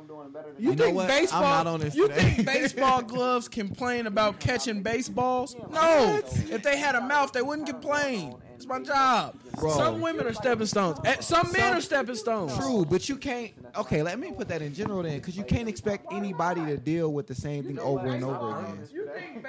[0.59, 1.07] You You, know think what?
[1.07, 1.43] baseball?
[1.43, 2.21] I'm not on this you today.
[2.31, 5.55] think baseball gloves complain about catching baseballs?
[5.71, 6.21] No.
[6.49, 8.35] If they had a mouth, they wouldn't complain.
[8.61, 9.33] It's my job.
[9.59, 9.71] Bro.
[9.71, 10.99] Some women are stepping stones.
[11.03, 12.55] Eh, Some men are stepping stones.
[12.55, 13.51] True, but you can't.
[13.75, 17.11] Okay, let me put that in general then, because you can't expect anybody to deal
[17.11, 18.87] with the same thing over and over again.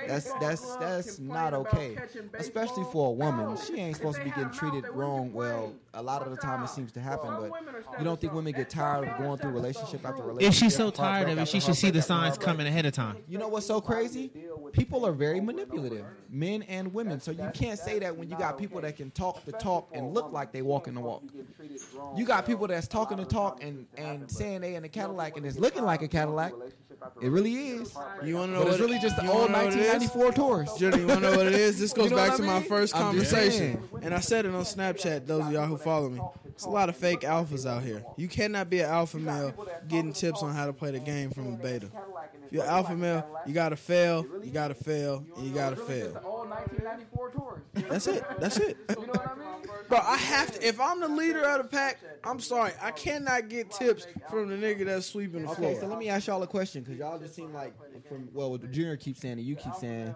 [0.09, 1.99] That's that's that's not okay,
[2.39, 3.55] especially for a woman.
[3.67, 5.31] She ain't supposed to be getting treated wrong.
[5.35, 7.51] Well, a lot of the time it seems to happen, but
[7.99, 10.49] you don't think women get tired of going through relationship after relationship?
[10.49, 13.17] If she's so tired of it, she should see the signs coming ahead of time.
[13.29, 14.33] You know what's so crazy?
[14.73, 17.21] People are very manipulative, men and women.
[17.21, 20.15] So you can't say that when you got people that can talk the talk and
[20.15, 21.23] look like they walking the walk.
[22.17, 25.45] You got people that's talking the talk and and saying they in a Cadillac and
[25.47, 26.53] it's looking like a Cadillac.
[27.21, 27.95] It really is,
[28.25, 29.81] You want to know but what it's really just the old wanna know what it
[29.81, 30.11] is?
[30.11, 30.81] 1994 Taurus.
[30.81, 31.79] You want to know what it is?
[31.79, 33.83] This goes know back to my first conversation.
[34.03, 36.21] And I said it on Snapchat, those of y'all who follow me.
[36.47, 38.05] It's a lot of fake alphas out here.
[38.17, 39.55] You cannot be an alpha male
[39.89, 41.91] getting tips on how to play the game from a beta.
[42.47, 45.71] If you're alpha male, you got to fail, you got to fail, and you got
[45.71, 46.42] to fail.
[46.61, 47.63] Old 1994 Taurus.
[47.89, 48.25] That's it.
[48.41, 48.77] That's it.
[48.89, 49.69] You know what I mean?
[49.89, 50.67] Bro, I have to.
[50.67, 52.73] If I'm the leader of the pack, I'm sorry.
[52.81, 56.27] I cannot get tips from the nigga that's sweeping the Okay, so let me ask
[56.27, 57.75] y'all a question because y'all just seem like
[58.09, 60.15] from well, the junior keeps saying it, you keep saying,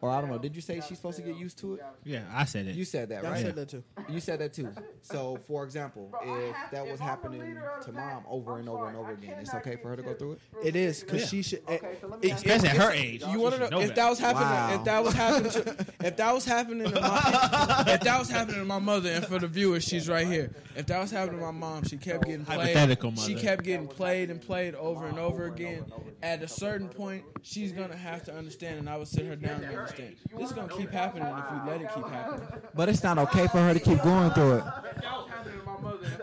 [0.00, 0.38] or I don't know.
[0.38, 1.84] Did you say she's supposed to get used to it?
[2.04, 2.74] Yeah, I said it.
[2.76, 3.82] You said that, I said that too.
[4.08, 4.68] You said that too.
[5.02, 9.36] So, for example, if that was happening to mom over and over and over again,
[9.40, 10.40] it's okay for her to go through it.
[10.62, 11.62] It is because she should.
[11.68, 11.82] it-
[12.22, 13.22] it- Especially at her age.
[13.30, 14.48] You want to know, know if that was happening?
[14.48, 14.74] Wow.
[14.74, 18.60] If that was happening to, if that was happening to my, if that was happening
[18.60, 20.52] to my mother, and for the viewers, she's right here.
[20.76, 22.58] If that was happening to my mom, she kept getting played.
[22.60, 23.26] Hypothetical mother.
[23.26, 25.84] She kept getting played and played over and over again.
[26.22, 29.62] At a certain point, she's gonna have to understand, and I would sit her down
[29.64, 30.16] and understand.
[30.36, 32.48] This is gonna keep happening if we let it keep happening.
[32.74, 34.64] But it's not okay for her to keep going through it.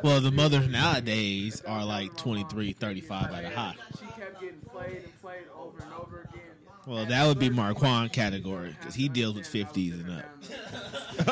[0.03, 3.75] Well, the mothers nowadays are like 23, 35 at a high.
[3.99, 6.41] She kept getting played and played over and over again.
[6.85, 10.25] Well, that would be Marquand category because he deals with 50s and up.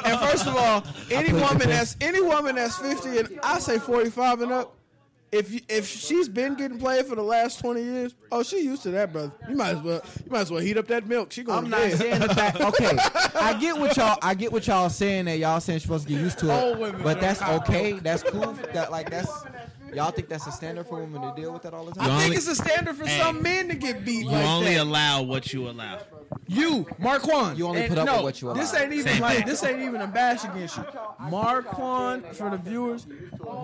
[0.06, 4.10] And first of all, any woman that's any woman that's fifty and I say forty
[4.12, 4.76] five and up,
[5.32, 8.84] if you, if she's been getting played for the last twenty years, oh, she used
[8.84, 9.32] to that, brother.
[9.50, 11.32] You might as well you might as well heat up that milk.
[11.32, 12.00] She going to be I'm to not bed.
[12.00, 12.58] saying the fact.
[12.62, 12.98] Okay,
[13.40, 14.18] I get what y'all.
[14.22, 17.04] I get what y'all saying that y'all saying she's supposed to get used to it.
[17.04, 17.94] But that's okay.
[17.94, 18.54] That's cool.
[18.74, 19.32] That like that's
[19.94, 22.10] y'all think that's a standard for women to deal with that all the time.
[22.10, 23.20] I You think it's a standard for Hey.
[23.20, 24.84] some men to get beat You like only that.
[24.84, 26.00] allow what you allow.
[26.48, 27.58] You, Marquand.
[27.58, 29.64] You only and put up no, with what you This ain't even Same like this
[29.64, 30.84] ain't even a bash against you.
[31.20, 33.08] Marquand, for the viewers,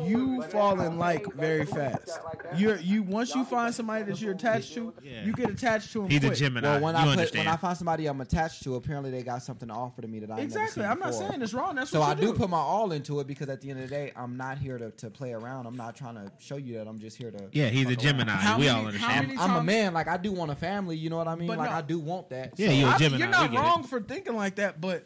[0.05, 2.19] you fall in like very fast.
[2.55, 4.93] You're you once you find somebody that you're attached to,
[5.23, 6.09] you get attached to him.
[6.09, 6.37] He's a.
[6.37, 6.67] Gemini.
[6.67, 7.45] Well, when you I put, understand.
[7.47, 10.19] when I find somebody I'm attached to, apparently they got something to offer to me
[10.19, 10.83] that I Exactly.
[10.83, 11.75] Never seen I'm not saying it's wrong.
[11.75, 13.79] That's So what I you do put my all into it because at the end
[13.81, 15.65] of the day, I'm not here to, to play around.
[15.65, 16.87] I'm not trying to show you that.
[16.87, 17.49] I'm just here to.
[17.51, 18.17] yeah, he's a fuck around.
[18.17, 18.55] Gemini.
[18.57, 19.27] We many- all how understand.
[19.29, 19.93] many- I'm a man.
[19.93, 20.95] Like I do want a family.
[20.95, 21.47] You know what I mean?
[21.47, 21.77] But like no.
[21.77, 22.56] I do want that.
[22.57, 23.17] Yeah, So- you a I- Gemini.
[23.19, 23.59] You're not we it.
[23.59, 25.05] wrong for thinking like that, but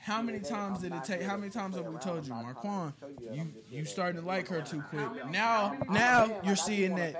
[0.00, 1.20] how many times did it take?
[1.22, 2.94] How many times have we told you, Marquand,
[3.32, 5.26] you you starting to like her too quick?
[5.30, 7.14] Now, now you're seeing that.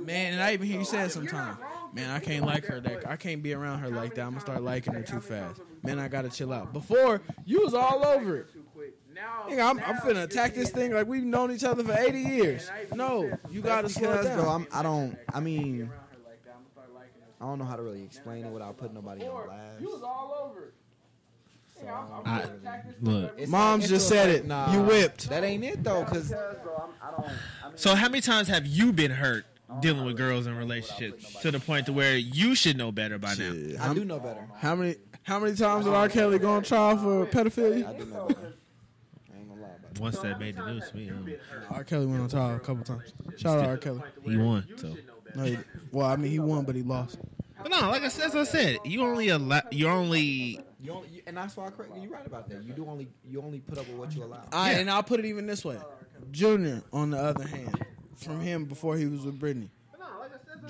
[0.00, 1.58] Man, and I even hear you say it sometimes.
[1.92, 2.80] Man, I can't like her.
[2.80, 4.22] That I can't be around her like that.
[4.22, 5.60] I'm gonna start liking her too fast.
[5.82, 6.72] Man, I gotta chill out.
[6.72, 8.46] Before you was all over it.
[9.14, 12.18] Now, Nigga, I'm, I'm finna attack this thing like we've known each other for 80
[12.18, 12.68] years.
[12.92, 14.38] No, you gotta slow Because, down.
[14.40, 15.16] bro, I'm, I don't.
[15.32, 15.88] I mean,
[17.44, 19.78] I don't know how to really explain it without putting nobody on blast.
[19.78, 20.14] you was blast.
[20.16, 20.74] all over it.
[21.78, 22.46] So, I,
[23.02, 23.34] look.
[23.36, 24.46] it's Moms just said like, it.
[24.46, 25.28] Nah, You whipped.
[25.28, 26.32] That ain't it though, because
[27.74, 29.44] So how many times have you been hurt
[29.80, 33.34] dealing with girls in relationships to the point to where you should know better by
[33.34, 33.52] now?
[33.78, 34.48] I do know better.
[34.56, 36.08] How many how many times did R.
[36.08, 37.86] Kelly go on trial for pedophilia?
[37.86, 38.54] I do know better.
[39.34, 40.00] I ain't gonna lie about.
[40.00, 41.10] Once that made the news me,
[41.70, 41.84] R.
[41.84, 43.12] Kelly went on trial a couple times.
[43.36, 43.76] Shout out R.
[43.76, 44.00] Kelly.
[44.22, 44.66] he won.
[44.76, 44.96] So,
[45.34, 45.58] No, he,
[45.92, 47.18] well, I mean he won, but he lost.
[47.64, 51.22] But no, like I said, as I said, you only allow, you only You only,
[51.26, 52.02] and that's why I correct you.
[52.02, 52.62] You're right about that.
[52.62, 54.46] You do only you only put up with what you allow.
[54.52, 54.78] I, Yeah.
[54.78, 55.78] And I'll put it even this way.
[56.30, 57.84] Junior, on the other hand,
[58.16, 59.70] from him before he was with Brittany.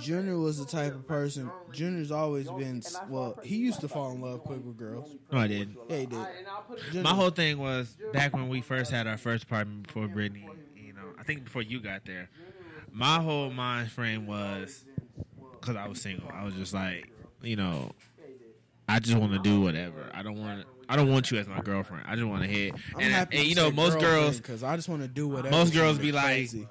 [0.01, 1.51] Junior was the type of person.
[1.73, 3.39] Junior's always been well.
[3.45, 5.15] He used to fall in love quick with girls.
[5.31, 5.77] no, I didn't.
[5.89, 6.27] Yeah, he did.
[6.87, 10.49] Junior, My whole thing was back when we first had our first apartment before Brittany.
[10.77, 12.29] You know, I think before you got there.
[12.91, 14.85] My whole mind frame was
[15.65, 16.31] because I was single.
[16.33, 17.11] I was just like,
[17.43, 17.93] you know,
[18.89, 20.11] I just want to do whatever.
[20.13, 20.65] I don't want.
[20.89, 22.05] I don't want you as my girlfriend.
[22.07, 22.75] I just want to hit.
[23.01, 25.51] And, and you know, most girls, because I just want to do whatever.
[25.51, 26.69] most girls be like, crazy.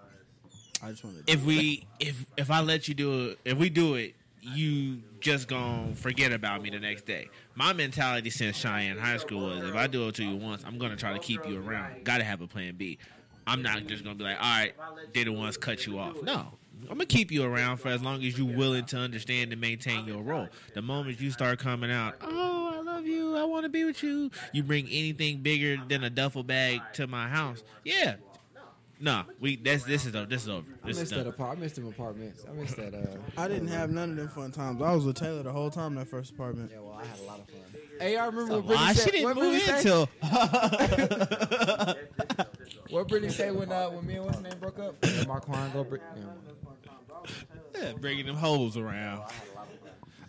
[0.83, 1.33] I just want to.
[1.33, 5.47] if we if if I let you do it, if we do it, you just
[5.47, 7.29] gonna forget about me the next day.
[7.55, 10.77] My mentality since Cheyenne High School was if I do it to you once, I'm
[10.77, 12.03] gonna try to keep you around.
[12.03, 12.99] Gotta have a plan B.
[13.47, 14.73] I'm not just gonna be like, all right,
[15.13, 16.21] did it once, cut you off.
[16.21, 16.53] No.
[16.89, 20.05] I'm gonna keep you around for as long as you're willing to understand and maintain
[20.05, 20.49] your role.
[20.73, 23.35] The moment you start coming out, oh, I love you, you.
[23.35, 24.31] I want to be with you.
[24.51, 27.63] You bring anything bigger than a duffel bag to my house.
[27.83, 28.15] Yeah.
[28.99, 29.57] No, we.
[29.57, 30.25] That's this is over.
[30.25, 30.67] This is over.
[30.85, 31.33] This is missed that done.
[31.33, 31.57] apart.
[31.57, 32.45] I missed them apartments.
[32.49, 32.93] I missed that.
[32.93, 34.81] Uh, I didn't have none of them fun times.
[34.81, 36.71] I was with Taylor the whole time in that first apartment.
[36.73, 37.81] yeah, well, I had a lot of fun.
[38.03, 39.11] Hey, I remember what Why Brittany she said.
[39.11, 39.83] didn't move Brittany in say?
[39.83, 40.09] till?
[42.89, 44.93] What Brittany say when uh, when me and what's his name broke up?
[45.03, 45.83] Yeah, Marquand go.
[45.85, 46.23] Brit- yeah.
[47.81, 49.23] Yeah, bringing them hoes around.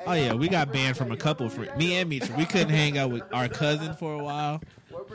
[0.07, 1.49] Oh yeah, we got banned from a couple.
[1.51, 4.63] For me and Mitra, we couldn't hang out with our cousin for a while.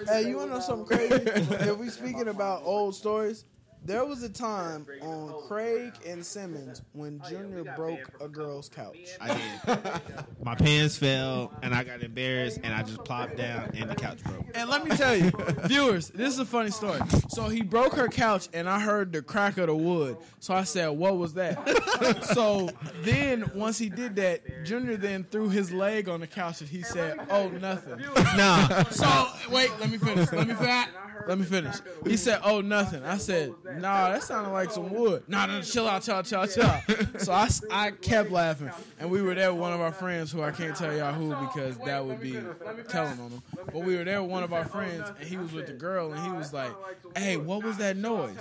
[0.06, 1.16] Hey, you wanna know something crazy?
[1.16, 3.46] if we speaking about old stories,
[3.90, 9.18] there was a time on Craig and Simmons when Junior broke a girl's couch.
[9.20, 9.34] I
[9.66, 10.02] did.
[10.44, 14.24] My pants fell, and I got embarrassed, and I just plopped down, and the couch
[14.24, 14.46] broke.
[14.54, 15.32] And let me tell you,
[15.64, 17.00] viewers, this is a funny story.
[17.30, 20.18] So he broke her couch, and I heard the crack of the wood.
[20.40, 22.70] So I said, "What was that?" so
[23.02, 26.84] then, once he did that, Junior then threw his leg on the couch, and he
[26.84, 28.00] said, "Oh, nothing."
[28.38, 30.32] Nah, So wait, let me finish.
[30.32, 30.88] Let me finish.
[31.28, 31.76] Let me finish.
[32.06, 35.88] He said, "Oh, nothing." I said, "Nah, that sounded like some wood." Nah, no, chill
[35.88, 37.22] out, chill out, chill out, chill out.
[37.22, 40.42] So I, I kept laughing, and we were there with one of our friends who
[40.42, 42.40] I can't tell y'all who because that would be
[42.88, 43.44] telling on them.
[43.66, 46.12] But we were there with one of our friends, and he was with the girl,
[46.14, 46.72] and he was like,
[47.18, 48.38] "Hey, what was that noise?"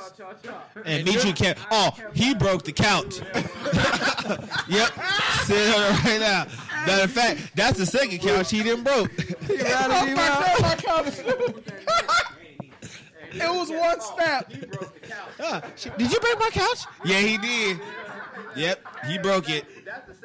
[0.85, 1.61] and Mitra kept.
[1.71, 3.19] Oh, he broke the couch.
[4.69, 4.93] yep,
[5.43, 6.47] sit on it right now.
[6.87, 9.11] Matter of fact, that's the second couch he didn't broke.
[13.41, 14.53] It was one snap.
[15.41, 16.81] Ah, sh- did you break my couch?
[17.05, 17.81] Yeah, he did.
[18.57, 19.65] Yep, he broke it.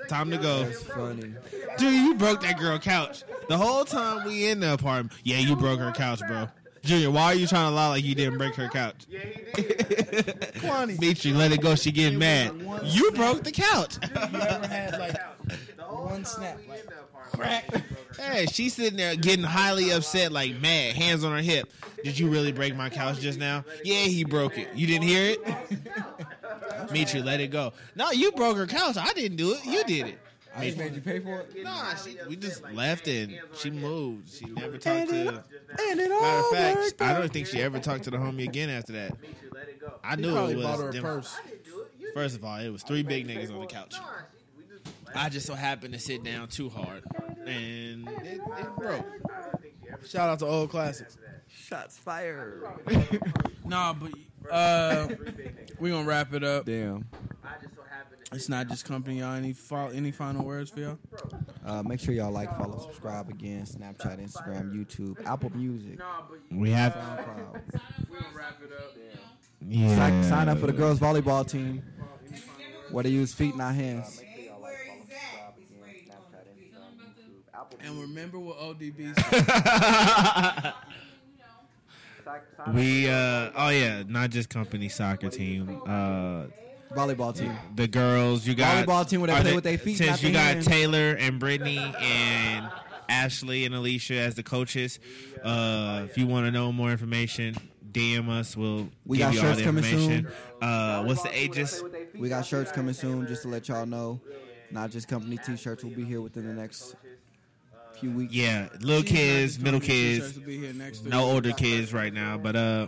[0.07, 0.64] Time to go.
[0.64, 1.34] That's funny.
[1.78, 3.24] Dude, you broke that girl couch.
[3.49, 5.11] The whole time we in the apartment.
[5.24, 6.47] Yeah, you broke her couch, bro.
[6.84, 9.05] Junior, why are you trying to lie like you didn't break her couch?
[9.07, 11.76] Kwani, Dimitri, let it go.
[11.76, 12.51] She getting mad.
[12.84, 13.97] You broke the couch.
[14.03, 15.16] you ever had like
[15.94, 16.60] one snap?
[16.68, 16.86] Like,
[17.32, 17.66] crack.
[18.16, 21.74] Hey, she's sitting there getting highly upset, like mad, hands on her hip.
[22.04, 23.66] Did you really break my couch just now?
[23.84, 24.68] Yeah, he broke it.
[24.76, 25.44] You didn't hear it?
[26.88, 27.74] Dimitri, let it go.
[27.96, 28.98] No, you broke her couch.
[28.98, 29.66] I didn't do it.
[29.66, 30.20] You did it.
[30.56, 31.64] I just made you pay for it.
[31.64, 34.32] Nah, she, we just left and she moved.
[34.32, 35.44] She never talked to.
[35.89, 38.18] And it all Matter of fact, worked I don't think she ever talked to the
[38.18, 39.18] homie again after that.
[40.04, 41.36] I knew probably it bought her was a purse.
[42.14, 43.96] First of all, it was three big niggas on the couch.
[45.16, 47.03] I just so happened to sit down too hard,
[47.45, 49.05] and it, it broke.
[50.07, 51.18] Shout out to old classics.
[51.47, 52.64] Shots fired.
[53.66, 54.11] Nah, but
[54.51, 55.07] uh,
[55.80, 56.66] we gonna wrap it up.
[56.66, 57.05] Damn.
[58.34, 59.20] It's not just company.
[59.20, 60.99] Y'all any fo- any final words for y'all?
[61.66, 63.64] Uh, make sure y'all like, follow, subscribe again.
[63.66, 65.97] Snapchat, Instagram, YouTube, Apple Music,
[66.51, 67.61] We have SoundCloud.
[68.11, 68.97] We gonna wrap it up.
[69.66, 69.95] yeah.
[69.95, 71.82] Sign, sign up for the girls volleyball team.
[72.91, 74.22] Where they use feet, not hands.
[77.82, 80.74] And remember what ODB said.
[82.74, 85.82] we uh oh yeah, not just company soccer team.
[85.86, 86.46] Uh
[86.96, 87.56] Volleyball team.
[87.76, 90.32] the girls you got Volleyball team where they are play with their feet, Since you
[90.32, 90.68] got hands.
[90.68, 92.70] Taylor and Brittany and
[93.10, 95.00] Ashley and Alicia as the coaches.
[95.44, 97.56] Uh if you want to know more information,
[97.92, 98.56] DM us.
[98.56, 100.28] We'll We give got you all shirts the coming information.
[100.62, 101.84] Uh what's the ages?
[102.18, 104.22] We got shirts coming soon, just to let y'all know.
[104.72, 106.96] Not just company t-shirts will be here within the next
[108.04, 108.34] few weeks.
[108.34, 111.12] Yeah, little kids, middle kids, Will be here next week.
[111.12, 112.88] no older kids right now, but uh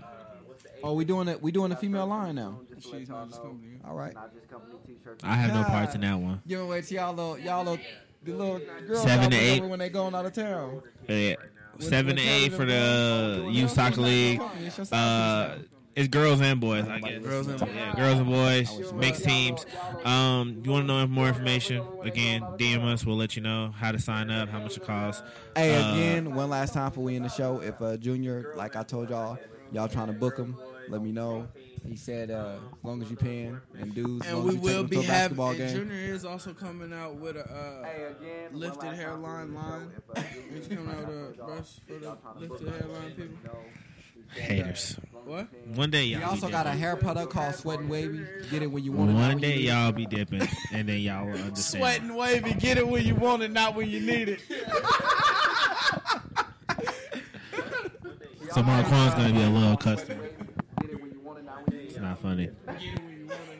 [0.84, 1.42] Oh, we doing it.
[1.42, 2.60] We doing a female line now.
[2.80, 3.80] She's not just company.
[3.88, 4.14] All right.
[5.24, 6.42] I have no parts in that one.
[6.48, 7.80] Giving away to y'all little, y'all little,
[8.24, 10.84] the little girls seven to eight when they going out of town.
[11.08, 11.36] Yeah.
[11.80, 14.40] Seven to eight for the youth soccer league.
[14.92, 15.56] Uh,
[15.96, 17.22] it's girls and boys, I guess.
[17.24, 19.66] Girls and yeah, girls and boys, mixed teams.
[20.04, 21.84] Um, you want to know more information?
[22.04, 23.06] Again, DM us.
[23.06, 25.24] We'll let you know how to sign up, how much it costs.
[25.56, 27.60] Hey, Uh, again, one last time for we in the show.
[27.62, 29.38] If uh, Junior, like I told y'all,
[29.72, 30.58] y'all trying to book him,
[30.90, 31.48] let me know.
[31.88, 34.56] He said, uh, as long as you paying and dudes, as And long we as
[34.56, 35.08] you will them be having.
[35.38, 35.76] basketball and game.
[35.76, 39.92] Junior is also coming out with a uh, lifted hairline line.
[40.52, 43.60] He's coming out with a brush for the lifted hairline people.
[44.34, 44.98] Haters.
[45.26, 45.48] What?
[45.74, 46.20] One day y'all.
[46.20, 48.26] We also be got a hair product called Sweat and Wavy.
[48.52, 49.14] Get it when you want it.
[49.16, 49.62] One when you day it.
[49.62, 51.82] y'all be dipping, and then y'all will understand.
[51.82, 52.54] Sweating wavy.
[52.54, 54.42] Get it when you want it, not when you need it.
[58.52, 60.30] So Marquand's gonna be a loyal customer.
[61.72, 62.50] It's not funny.